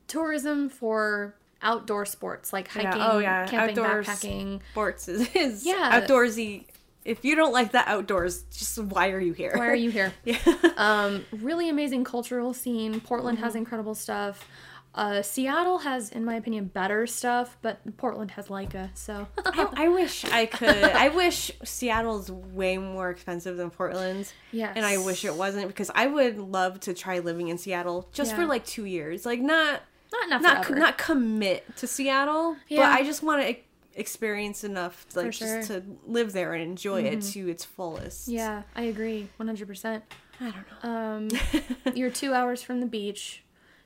[0.09, 4.07] tourism for outdoor sports like Yeah, hiking, oh, yeah, camping, outdoors.
[4.07, 4.61] backpacking.
[4.73, 6.01] Sports is, is Yeah.
[6.01, 6.65] outdoorsy.
[7.05, 9.53] If you don't like the outdoors, just why are you here?
[9.57, 10.13] Why are you here?
[10.25, 10.37] yeah.
[10.77, 13.01] Um, really amazing cultural scene.
[13.01, 14.47] Portland has incredible stuff.
[14.95, 19.89] Uh, Seattle has, in my opinion, better stuff, but Portland has Leica, so I, I
[19.89, 20.69] wish I could.
[20.85, 24.31] I wish Seattle's way more expensive than Portland.
[24.51, 24.75] Yes.
[24.77, 28.35] And I wish it wasn't because I would love to try living in Seattle just
[28.35, 29.25] for like two years.
[29.25, 29.81] Like not
[30.13, 30.81] not enough not forever.
[30.81, 33.57] not commit to Seattle, but I just want to
[33.95, 35.57] experience enough like sure.
[35.57, 38.29] just to live there and enjoy it to its fullest.
[38.29, 40.05] Yeah, I agree, one hundred percent.
[40.39, 40.91] I don't know.
[40.91, 43.43] Um, you're two hours from the beach.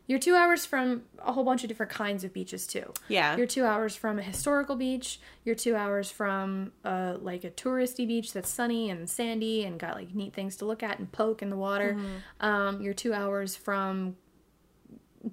[0.06, 2.92] You're two hours from a whole bunch of different kinds of beaches too.
[3.08, 3.36] Yeah.
[3.36, 5.20] You're two hours from a historical beach.
[5.44, 9.96] You're two hours from uh, like a touristy beach that's sunny and sandy and got
[9.96, 11.94] like neat things to look at and poke in the water.
[11.94, 12.46] Mm-hmm.
[12.46, 14.16] Um, you're two hours from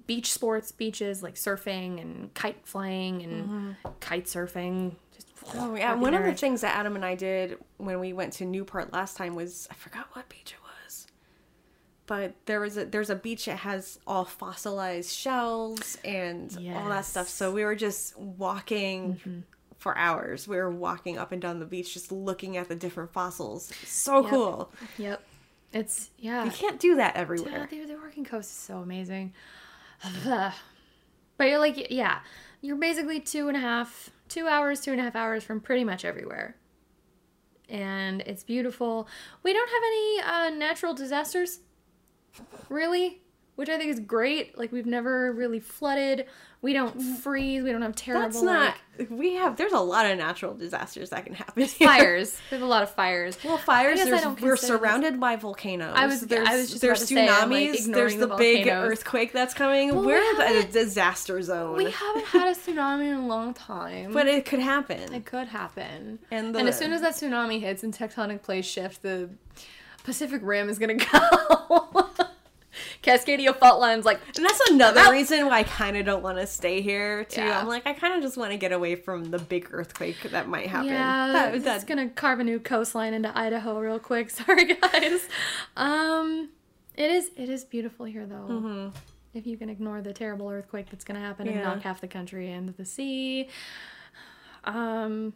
[0.06, 4.96] beach sports, beaches like surfing and kite flying and kite surfing.
[5.14, 5.58] Just Mm-hmm.
[5.60, 8.44] Oh yeah, one of the things that Adam and I did when we went to
[8.44, 10.63] Newport last time was I forgot what beach it was,
[12.06, 17.04] but there was a there's a beach that has all fossilized shells and all that
[17.06, 17.28] stuff.
[17.28, 19.40] So we were just walking Mm-hmm.
[19.78, 20.46] for hours.
[20.48, 23.72] We were walking up and down the beach, just looking at the different fossils.
[23.86, 24.30] So Yep.
[24.30, 24.72] cool.
[24.98, 25.22] Yep.
[25.72, 26.44] It's yeah.
[26.44, 27.66] You can't do that Yeah, everywhere.
[27.70, 29.32] the, the Oregon coast is so amazing.
[30.24, 30.54] but
[31.48, 32.20] you're like, yeah,
[32.60, 35.84] you're basically two and a half, two hours, two and a half hours from pretty
[35.84, 36.56] much everywhere.
[37.68, 39.08] And it's beautiful.
[39.42, 40.20] We don't have any
[40.54, 41.60] uh, natural disasters,
[42.68, 43.20] really,
[43.56, 44.58] which I think is great.
[44.58, 46.26] Like, we've never really flooded.
[46.60, 47.18] We don't mm.
[47.18, 47.62] freeze.
[47.62, 48.74] We don't have terrible That's not.
[48.98, 49.58] like, We have.
[49.58, 51.62] There's a lot of natural disasters that can happen.
[51.64, 51.86] here.
[51.86, 52.38] fires.
[52.50, 53.36] There's a lot of fires.
[53.44, 54.02] Well, fires.
[54.02, 55.92] guess I don't we're this- surrounded by volcanoes.
[55.94, 57.92] I was- There's, I was just there's to say, like, tsunamis.
[57.92, 59.94] there's the the, big earthquake that's coming.
[59.94, 61.76] Well, we we're at a disaster zone.
[61.76, 64.12] We haven't had a tsunami in a long time.
[64.12, 65.12] but it could happen.
[65.12, 66.18] It could happen.
[66.30, 69.28] And And, as soon as that tsunami hits and tectonic plates shift, the
[70.04, 72.08] Pacific Rim is gonna go.
[73.02, 75.12] Cascadia fault lines, like and that's another Out.
[75.12, 77.42] reason why I kind of don't want to stay here too.
[77.42, 77.60] Yeah.
[77.60, 80.48] I'm like, I kind of just want to get away from the big earthquake that
[80.48, 80.88] might happen.
[80.88, 84.30] yeah, That- it's that- gonna carve a new coastline into Idaho real quick.
[84.38, 85.28] Sorry, guys.
[85.76, 86.48] Um,
[86.96, 88.92] it is it is beautiful here though.
[89.34, 92.50] If you can ignore the terrible earthquake that's gonna happen and knock half the country
[92.50, 93.48] into the sea.
[94.64, 95.34] Um,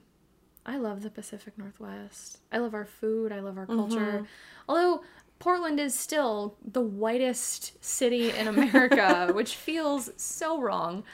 [0.69, 2.39] I love the Pacific Northwest.
[2.53, 3.33] I love our food.
[3.33, 4.27] I love our culture.
[4.69, 5.03] Although
[5.39, 11.05] Portland is still the whitest city in America, which feels so wrong,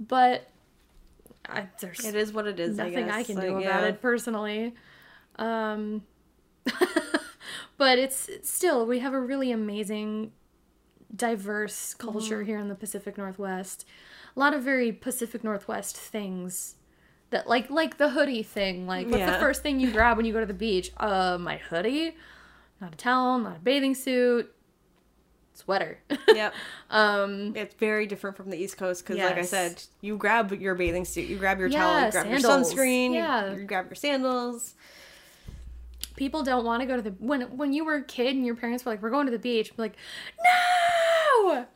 [0.00, 0.50] but
[1.48, 2.76] I, there's it is what it is.
[2.76, 3.26] nothing I, guess.
[3.28, 3.86] can Like, do about yeah.
[3.86, 4.74] it personally.
[5.36, 6.02] Um,
[7.76, 10.32] but it's it's still we have a really amazing,
[11.14, 12.46] diverse culture Mm-hmm.
[12.46, 13.86] here in the Pacific Northwest.
[14.36, 16.76] A lot of very Pacific Northwest things
[17.34, 18.86] that like like the hoodie thing.
[18.86, 20.90] Like what's the first thing you grab when you go to the beach?
[20.96, 22.16] Uh, my hoodie,
[22.80, 24.50] not a towel, not a bathing suit,
[25.52, 25.98] sweater.
[26.34, 26.54] Yep.
[26.90, 30.74] um, It's very different from the East Coast because, like I said, you grab your
[30.74, 32.72] bathing suit, you grab your towel, you grab sandals.
[32.74, 33.54] your sunscreen, you- Yeah.
[33.54, 34.74] you, grab your sandals.
[36.16, 38.54] people don't want to go to the when when you were a kid and your
[38.56, 39.94] parents were like, "We're going to the beach," like,
[40.44, 41.66] "No,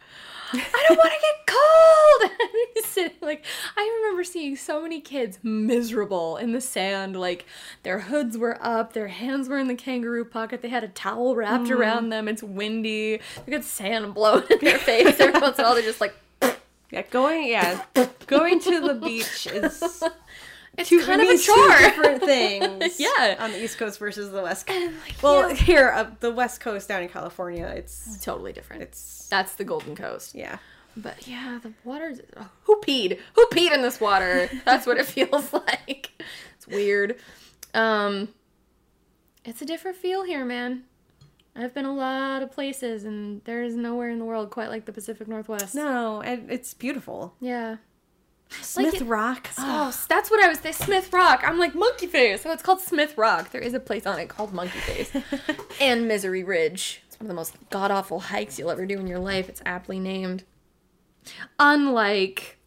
[0.53, 3.45] I don't want to get cold." And you sit like
[3.77, 7.47] I remember seeing so many kids miserable in the sand, like
[7.83, 11.37] their hoods were up, their hands were in the kangaroo pocket, they had a towel
[11.37, 11.77] wrapped mm.
[11.77, 12.29] around them.
[12.29, 15.19] It's windy, they got sand blowing in their face.
[15.21, 16.15] Every once in a while, they're just like.
[16.91, 17.83] Yeah, going yeah,
[18.27, 20.03] going to the beach is
[20.79, 21.69] It's two, kind of a chore.
[21.79, 22.99] different things.
[23.01, 23.37] Yeah.
[23.39, 24.95] on the East Coast versus the West Coast.
[25.07, 25.55] Like, Well, yeah.
[25.57, 28.83] here up the West Coast down in California, it's totally different.
[28.83, 30.35] it's That's the Golden Coast.
[30.35, 30.59] yeah.
[30.97, 33.19] But yeah, the water's oh, who peed?
[33.35, 34.49] Who peed in this water?
[34.65, 36.11] That's what it feels like.
[36.57, 37.17] It's weird.
[37.75, 38.29] Um
[39.45, 40.85] it's a different feel here, man.
[41.57, 44.85] I've been a lot of places and there is nowhere in the world quite like
[44.85, 45.75] the Pacific Northwest.
[45.75, 47.35] No, and it's beautiful.
[47.41, 47.77] Yeah.
[48.63, 49.49] Smith it- Rock.
[49.59, 50.75] Oh, that's what I was saying.
[50.75, 51.43] Smith Rock.
[51.45, 52.43] I'm like Monkey Face.
[52.43, 53.51] So it's called Smith Rock.
[53.51, 55.13] There is a place on it called Monkey Face.
[55.81, 57.03] and Misery Ridge.
[57.07, 59.49] It's one of the most god awful hikes you'll ever do in your life.
[59.49, 60.45] It's aptly named.
[61.59, 62.59] Unlike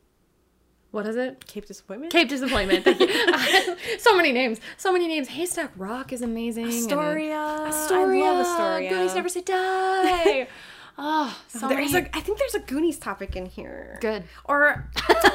[0.92, 1.46] what is it?
[1.48, 2.12] Cape Disappointment.
[2.12, 2.84] Cape Disappointment.
[2.84, 3.78] Thank you.
[4.00, 4.60] so many names.
[4.76, 5.30] So many names.
[5.30, 6.66] Haystack Rock is amazing.
[6.66, 7.38] and- Astoria.
[7.38, 8.26] Astoria.
[8.26, 8.90] I love Astoria.
[8.90, 10.48] Goonies never say die.
[10.98, 12.06] oh, so There's many.
[12.08, 13.98] a, I think there's a Goonies topic in here.
[14.02, 14.24] Good.
[14.46, 14.90] Or,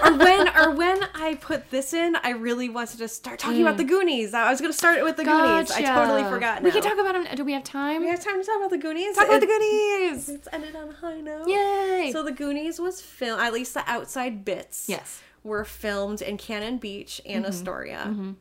[0.04, 3.76] or when, or when I put this in, I really wanted to start talking about
[3.76, 4.34] the Goonies.
[4.34, 5.70] I was gonna start it with the Goonies.
[5.70, 6.34] I totally Gotcha.
[6.34, 6.62] forgot.
[6.62, 7.26] We can talk about them.
[7.34, 8.02] Do we have time?
[8.02, 9.16] We have time to talk about the Goonies.
[9.16, 10.28] Talk about the Goonies.
[10.28, 11.48] It's ended on a high note.
[11.48, 12.10] Yay.
[12.12, 13.42] So the Goonies was filmed.
[13.42, 14.88] At least the outside bits.
[14.88, 15.22] Yes.
[15.44, 17.52] Were filmed in Cannon Beach and Mm-hmm.
[17.52, 18.34] Astoria,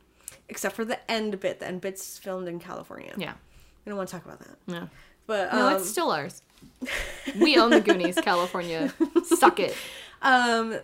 [0.50, 1.60] except for the end bit.
[1.60, 3.14] The end bit's filmed in California.
[3.18, 3.34] yeah.
[3.86, 4.58] We don't want to talk about that.
[4.68, 4.90] No.
[5.28, 6.42] But No, um, it's still ours.
[7.40, 8.94] We own the Goonies, California.
[9.26, 9.76] Suck it.
[10.22, 10.80] Um,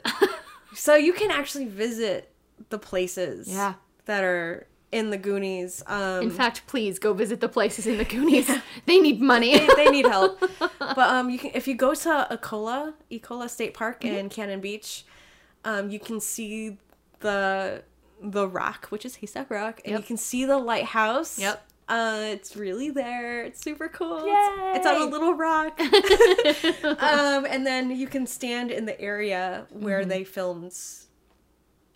[0.76, 2.32] so you can actually visit
[2.70, 3.74] the places Yeah.
[4.06, 5.82] that are in the Goonies.
[5.88, 8.50] Um, In fact, please go visit the places in the Goonies.
[8.86, 9.58] They need money.
[9.58, 10.40] they, they need help.
[10.80, 14.16] But um, you can if you go to Ecola, Ecola State Park Mm-hmm.
[14.16, 15.06] in Cannon Beach,
[15.66, 16.78] um, you can see
[17.22, 17.82] the
[18.22, 20.00] the rock, which is Haystack Rock, and Yep.
[20.02, 21.40] you can see the lighthouse.
[21.40, 21.66] Yep.
[21.92, 23.44] Uh, it's really there.
[23.44, 24.26] It's super cool.
[24.26, 24.74] Yay!
[24.78, 25.78] It's, on a little rock.
[27.04, 30.10] um, and then you can stand in the area where Mm-hmm.
[30.10, 30.74] they filmed,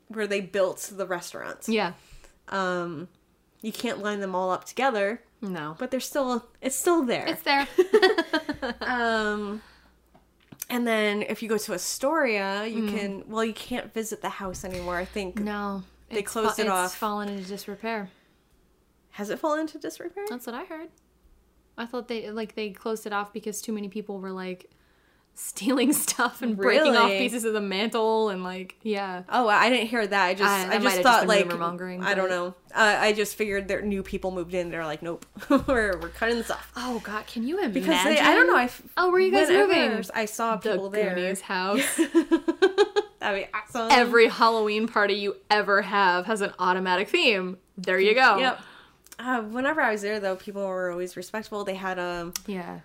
[0.10, 1.70] where they built the restaurants.
[1.70, 1.94] yeah.
[2.50, 3.08] Um,
[3.62, 5.76] you can't line them all up together, No.
[5.80, 7.26] but they're still it's still there.
[7.28, 7.68] It's there.
[8.82, 9.62] Um,
[10.70, 12.98] and then if you go to Astoria, you Hmm.
[12.98, 13.24] can.
[13.28, 14.98] Well, you can't visit the house anymore.
[14.98, 15.84] I think no.
[16.10, 16.88] They It's closed it off.
[16.88, 18.10] it's fallen into disrepair.
[19.16, 20.26] Has it fallen into disrepair.
[20.30, 20.90] That's what I heard.
[21.78, 24.70] I thought they like they closed it off because too many people were like
[25.38, 29.24] stealing stuff and breaking off pieces of the mantle and like yeah.
[29.28, 30.26] Oh, I didn't hear that.
[30.26, 31.52] I just, I- I, just have just thought like,
[32.02, 32.56] I don't know.
[32.74, 34.70] Uh, I just figured that new people moved in.
[34.70, 37.74] They're like, nope, we're we're cutting this off Oh God, can you imagine?
[37.74, 38.56] because they, I don't know.
[38.58, 40.06] I f- Oh, were you guys moving?
[40.14, 41.14] I saw the people there.
[41.16, 41.98] Goonies house.
[43.20, 43.90] That'd be awesome.
[43.92, 47.58] Every Halloween party you ever have has an automatic theme.
[47.78, 48.38] There you go.
[48.38, 48.62] Yep.
[49.18, 51.64] Uh, whenever I was there, though, people were always respectful.
[51.64, 52.80] They had um Yeah,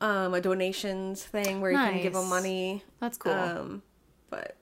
[0.00, 2.82] um a donations thing where you can give them money.
[3.00, 3.32] that's cool.
[3.32, 3.82] Um,
[4.30, 4.56] but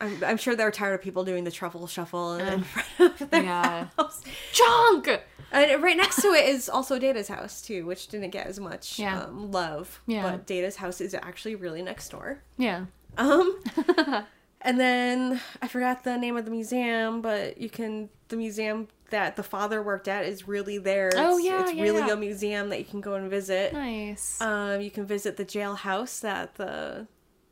[0.00, 2.62] I'm, I'm sure they're tired of people doing the truffle shuffle in
[2.96, 3.86] front of their Yeah.
[3.96, 4.22] house.
[4.52, 5.08] Junk.
[5.52, 8.98] And right next to it is also Data's house too, which didn't get as much
[8.98, 9.24] Yeah.
[9.24, 10.00] um, love.
[10.06, 10.22] Yeah.
[10.22, 12.42] But Data's house is actually really next door.
[12.56, 12.86] Yeah.
[13.18, 13.60] Um,
[14.62, 19.36] and then I forgot the name of the museum, but you can the museum that
[19.36, 21.10] the father worked at is really there.
[21.14, 22.12] Oh, It's- yeah, it's yeah, really yeah.
[22.12, 23.72] a museum that you can go and visit.
[23.72, 24.40] Nice.
[24.42, 27.06] Um, you can visit the jailhouse that the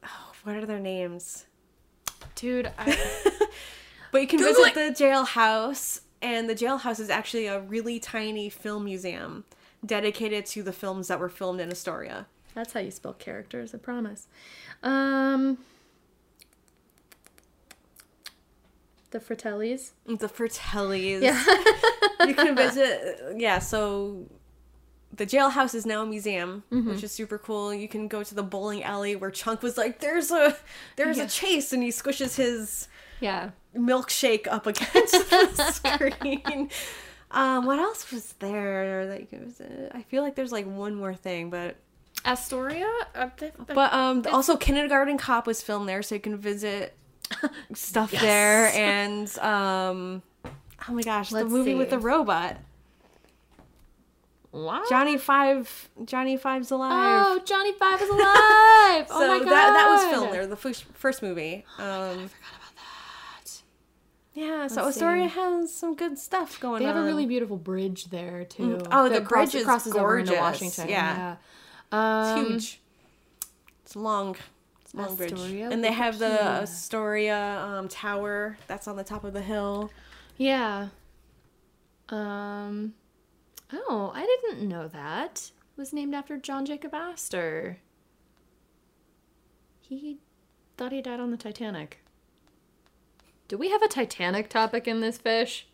[0.04, 1.46] oh, what are their names?
[2.34, 2.96] Dude, I,
[4.12, 8.48] But you can Google visit the jailhouse, and the jailhouse is actually a really tiny
[8.50, 9.44] film museum
[9.86, 12.26] dedicated to the films that were filmed in Astoria.
[12.54, 13.74] that's how you spell characters.
[13.74, 14.26] I promise.
[14.82, 15.58] Um,
[19.10, 19.90] the Fratellis.
[20.06, 21.22] The Fratellis.
[21.22, 22.26] Yeah.
[22.26, 23.34] you can visit.
[23.36, 24.26] Yeah, so
[25.12, 26.90] the jailhouse is now a museum, Mm-hmm.
[26.90, 27.74] which is super cool.
[27.74, 30.56] You can go to the bowling alley where Chunk was like, "There's a,
[30.96, 31.24] there's Yeah.
[31.24, 32.88] a chase," and he squishes his
[33.20, 33.50] yeah.
[33.76, 36.70] milkshake up against the screen.
[37.32, 39.92] Um, what else was there that you can visit?
[39.94, 41.76] I feel like there's like one more thing, but
[42.24, 42.90] Astoria?
[43.14, 46.92] Uh, th- th- but um also Kindergarten Cop was filmed there, so you can visit
[47.74, 48.22] stuff Yes.
[48.22, 50.22] there and um
[50.88, 52.56] oh my gosh, Let's the movie with the robot.
[54.50, 54.88] what?
[54.88, 57.24] Johnny Five Johnny Five's alive.
[57.26, 59.06] Oh, Johnny Five is alive!
[59.08, 61.64] so oh my god, that that was filmed there, the first first movie.
[61.78, 62.74] Um I forgot about
[63.44, 63.62] that.
[64.34, 65.34] yeah, so Let's Astoria see.
[65.36, 66.80] has some good stuff going on.
[66.82, 66.96] They on.
[66.96, 68.78] have a really beautiful bridge there too.
[68.78, 68.88] Mm.
[68.90, 70.34] Oh, the cross- bridge is crosses over into.
[70.34, 70.88] Washington.
[70.88, 71.36] Yeah.
[71.92, 72.80] Yeah, It's Um, huge.
[73.84, 74.36] It's long.
[74.96, 75.32] It's a bridge.
[75.32, 76.32] Astoria, And they have the you.
[76.38, 79.90] Astoria um, Tower that's on the top of the hill.
[80.36, 80.88] Yeah.
[82.08, 82.94] Um.
[83.72, 85.52] Oh, I didn't know that.
[85.76, 87.78] It was named after John Jacob Astor.
[89.80, 90.18] He
[90.76, 91.98] thought he died on the Titanic.
[93.48, 95.66] Do we have a Titanic topic in this fish?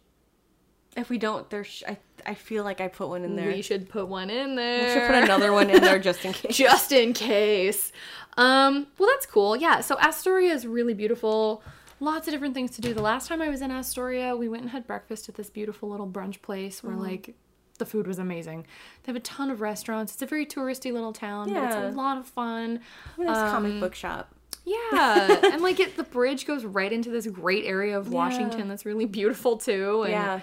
[0.97, 3.49] If we don't, there's I I feel like I put one in there.
[3.53, 4.87] We should put one in there.
[4.87, 6.57] We should put another one in there just in case.
[6.57, 7.93] just in case.
[8.37, 9.57] Um, well, that's cool.
[9.57, 11.63] Yeah, so Astoria is really beautiful.
[12.01, 12.93] Lots of different things to do.
[12.93, 15.89] The last time I was in Astoria, we went and had breakfast at this beautiful
[15.89, 17.35] little brunch place where, like,
[17.79, 18.67] the food was amazing.
[19.03, 20.13] They have a ton of restaurants.
[20.13, 22.81] It's a very touristy little town, but it's a lot of fun.
[23.17, 24.35] Nice Um, comic book shop.
[24.67, 28.85] Yeah, and like it, the bridge goes right into this great area of Washington that's
[28.85, 30.03] really beautiful too.
[30.03, 30.41] And Yeah.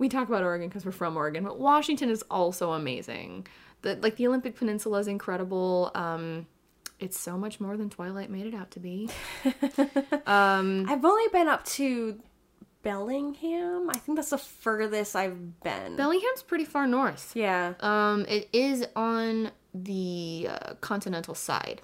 [0.00, 3.46] We talk about Oregon because we're from Oregon, but Washington is also amazing.
[3.82, 5.92] The like the Olympic Peninsula is incredible.
[5.94, 6.46] Um,
[6.98, 9.08] it's so much more than Twilight made it out to be.
[10.26, 12.18] um, I've only been up to
[12.82, 13.90] Bellingham.
[13.90, 15.96] I think that's the furthest I've been.
[15.96, 17.32] Bellingham's pretty far north.
[17.34, 17.74] yeah.
[17.80, 21.82] Um, it is on the uh, continental side,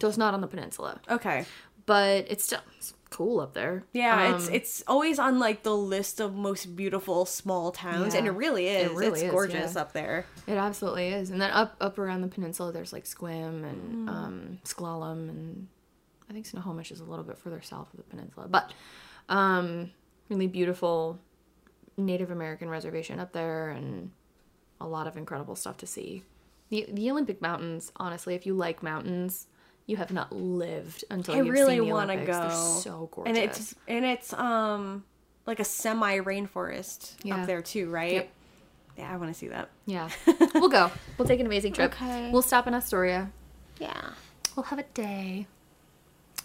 [0.00, 1.44] so it's not on the peninsula, Okay.
[1.86, 3.84] but it's still it's cool up there.
[3.92, 8.26] Yeah, it's Um, it's always on like the list of most beautiful small towns, and
[8.26, 8.90] it really is.
[8.90, 9.80] It really it's is, gorgeous yeah.
[9.80, 10.26] up there.
[10.46, 11.30] It absolutely is.
[11.30, 14.08] And then up up around the peninsula, there's like Sequim and Mm.
[14.08, 15.68] um, S'Klallam, and
[16.28, 18.46] I think Snohomish is a little bit further south of the peninsula.
[18.48, 18.72] But
[19.28, 19.90] um,
[20.28, 21.18] really beautiful
[21.96, 24.12] Native American reservation up there, and
[24.80, 26.22] a lot of incredible stuff to see.
[26.70, 29.48] The the Olympic Mountains, honestly, if you like mountains,
[29.86, 32.24] you have not lived until I you've really seen the want to go.
[32.26, 33.28] They're so gorgeous.
[33.28, 35.04] And it's and it's um
[35.46, 37.36] like a semi rainforest Yeah.
[37.40, 38.12] up there too, right?
[38.12, 38.30] Yep.
[38.98, 39.70] Yeah, I want to see that.
[39.86, 40.10] yeah,
[40.54, 40.90] we'll go.
[41.16, 41.92] We'll take an amazing trip.
[41.92, 42.30] Okay.
[42.30, 43.30] We'll stop in Astoria.
[43.78, 44.10] Yeah.
[44.56, 45.46] We'll have a day.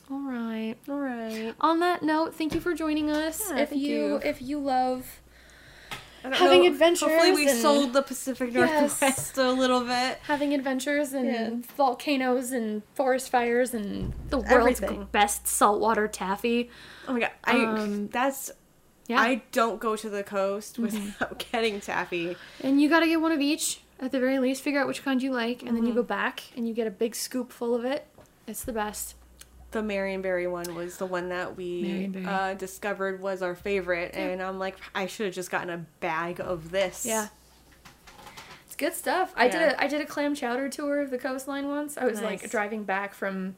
[0.10, 0.76] All right.
[0.88, 1.54] All right.
[1.60, 3.50] On that note, thank you for joining us.
[3.50, 4.16] Yeah, if you, you.
[4.24, 5.20] if you love
[6.34, 6.68] Having know.
[6.68, 8.80] adventures Hopefully, we and- sold the Pacific Yes.
[9.02, 10.20] Northwest a little bit.
[10.24, 11.50] having adventures and Yeah.
[11.78, 15.08] volcanoes and forest fires and the world's Everything.
[15.12, 16.70] best saltwater taffy.
[17.08, 18.52] Oh my god, I Um, that's
[19.08, 19.20] Yeah.
[19.22, 22.36] I don't go to the coast without getting taffy.
[22.62, 24.64] and you got to get one of each at the very least.
[24.64, 25.76] Figure out which kind you like, and Mm-hmm.
[25.76, 28.08] then you go back and you get a big scoop full of it.
[28.48, 29.14] It's the best.
[29.72, 34.58] The Marionberry one was the one that we uh, discovered was our favorite, and I'm
[34.58, 37.06] like, I should have just gotten a bag of this.
[37.06, 37.28] Yeah.
[38.66, 39.34] It's good stuff.
[39.36, 39.76] I did Yeah.
[39.78, 41.98] a I did a clam chowder tour of the coastline once.
[41.98, 43.56] I was like driving back from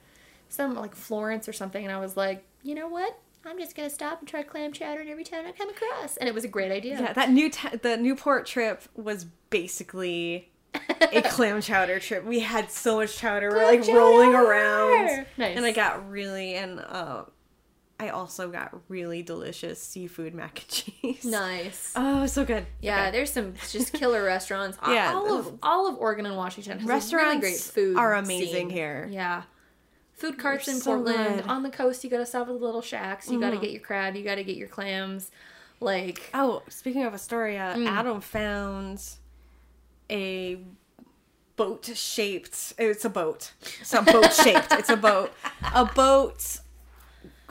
[0.49, 3.19] some like Florence or something and I was like, "You know what?
[3.45, 6.17] I'm just going to stop and try clam chowder in every town I come across."
[6.17, 6.99] And it was a great idea.
[6.99, 10.49] Yeah, that new ta- the Newport trip was basically
[11.13, 12.23] a clam chowder trip.
[12.25, 13.49] We had so much chowder.
[13.49, 15.55] We're Clam like rolling around, Nice.
[15.57, 17.23] and I got really and uh,
[17.99, 21.25] I also got really delicious seafood mac and cheese.
[21.25, 21.93] Nice.
[21.95, 22.65] Oh, so good.
[22.81, 23.11] Yeah, Okay.
[23.11, 24.77] there's some just killer restaurants.
[24.81, 27.97] All- Yeah, all of all of Oregon and Washington has Restaurants really great food.
[27.97, 28.69] are amazing scene.
[28.69, 29.07] here.
[29.11, 29.43] Yeah,
[30.13, 31.41] food carts in so Portland.
[31.41, 31.47] good.
[31.49, 33.29] On the coast, you got to stop at the little shacks.
[33.31, 33.59] You got Mm-hmm.
[33.61, 34.15] to get your crab.
[34.15, 35.31] You got to get your clams.
[35.79, 37.87] Like Oh, speaking of Astoria, Mm.
[37.87, 38.99] Adam found
[40.11, 40.59] a
[41.55, 42.73] boat shaped.
[42.77, 43.51] It's a boat.
[43.81, 44.71] It's not boat shaped.
[44.71, 45.31] It's a boat.
[45.73, 46.59] A boat.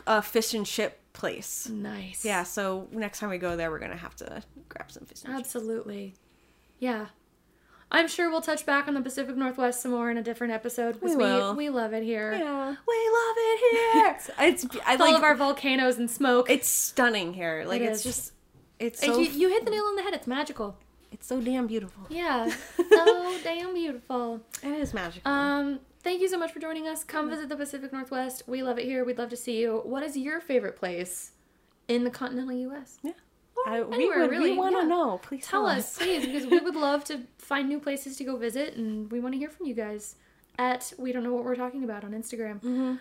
[0.06, 1.68] A fish and chip place.
[1.68, 2.24] nice.
[2.24, 2.44] Yeah.
[2.44, 5.48] So next time we go there, we're gonna have to grab some fish and chips.
[5.48, 6.14] Absolutely.
[6.78, 7.06] Yeah.
[7.90, 11.00] I'm sure we'll touch back on the Pacific Northwest some more in a different episode
[11.00, 11.54] We we, will.
[11.54, 12.32] we, love it here.
[12.32, 14.16] Yeah, we love it here.
[14.48, 16.50] it's I Full like of our volcanoes and smoke.
[16.50, 17.64] it's stunning here.
[17.66, 18.04] Like It it's is.
[18.04, 18.32] just
[18.78, 20.14] it's so you, you hit the nail on the head.
[20.14, 20.76] It's magical.
[21.12, 22.04] It's so damn beautiful.
[22.08, 22.50] Yeah.
[22.76, 24.40] so damn beautiful.
[24.62, 25.30] It is magical.
[25.30, 27.04] Um, thank you so much for joining us.
[27.04, 28.44] Come visit the Pacific Northwest.
[28.46, 29.04] We love it here.
[29.04, 29.80] We'd love to see you.
[29.84, 31.32] What is your favorite place
[31.88, 32.98] in the continental U.S.?
[33.02, 33.12] yeah.
[33.66, 34.50] I, we anywhere, would really.
[34.52, 34.88] we want to yeah.
[34.88, 35.18] know.
[35.22, 38.76] Please Tell us, please, because we would love to find new places to go visit,
[38.76, 40.14] and we want to hear from you guys
[40.58, 42.60] at we don't know what we're talking about on Instagram.
[42.60, 42.94] Mm-hmm.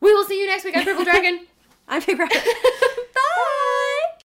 [0.00, 0.76] We will see you next week.
[0.76, 1.46] I'm Purple Dragon.
[1.88, 2.42] I'm Big Rabbit.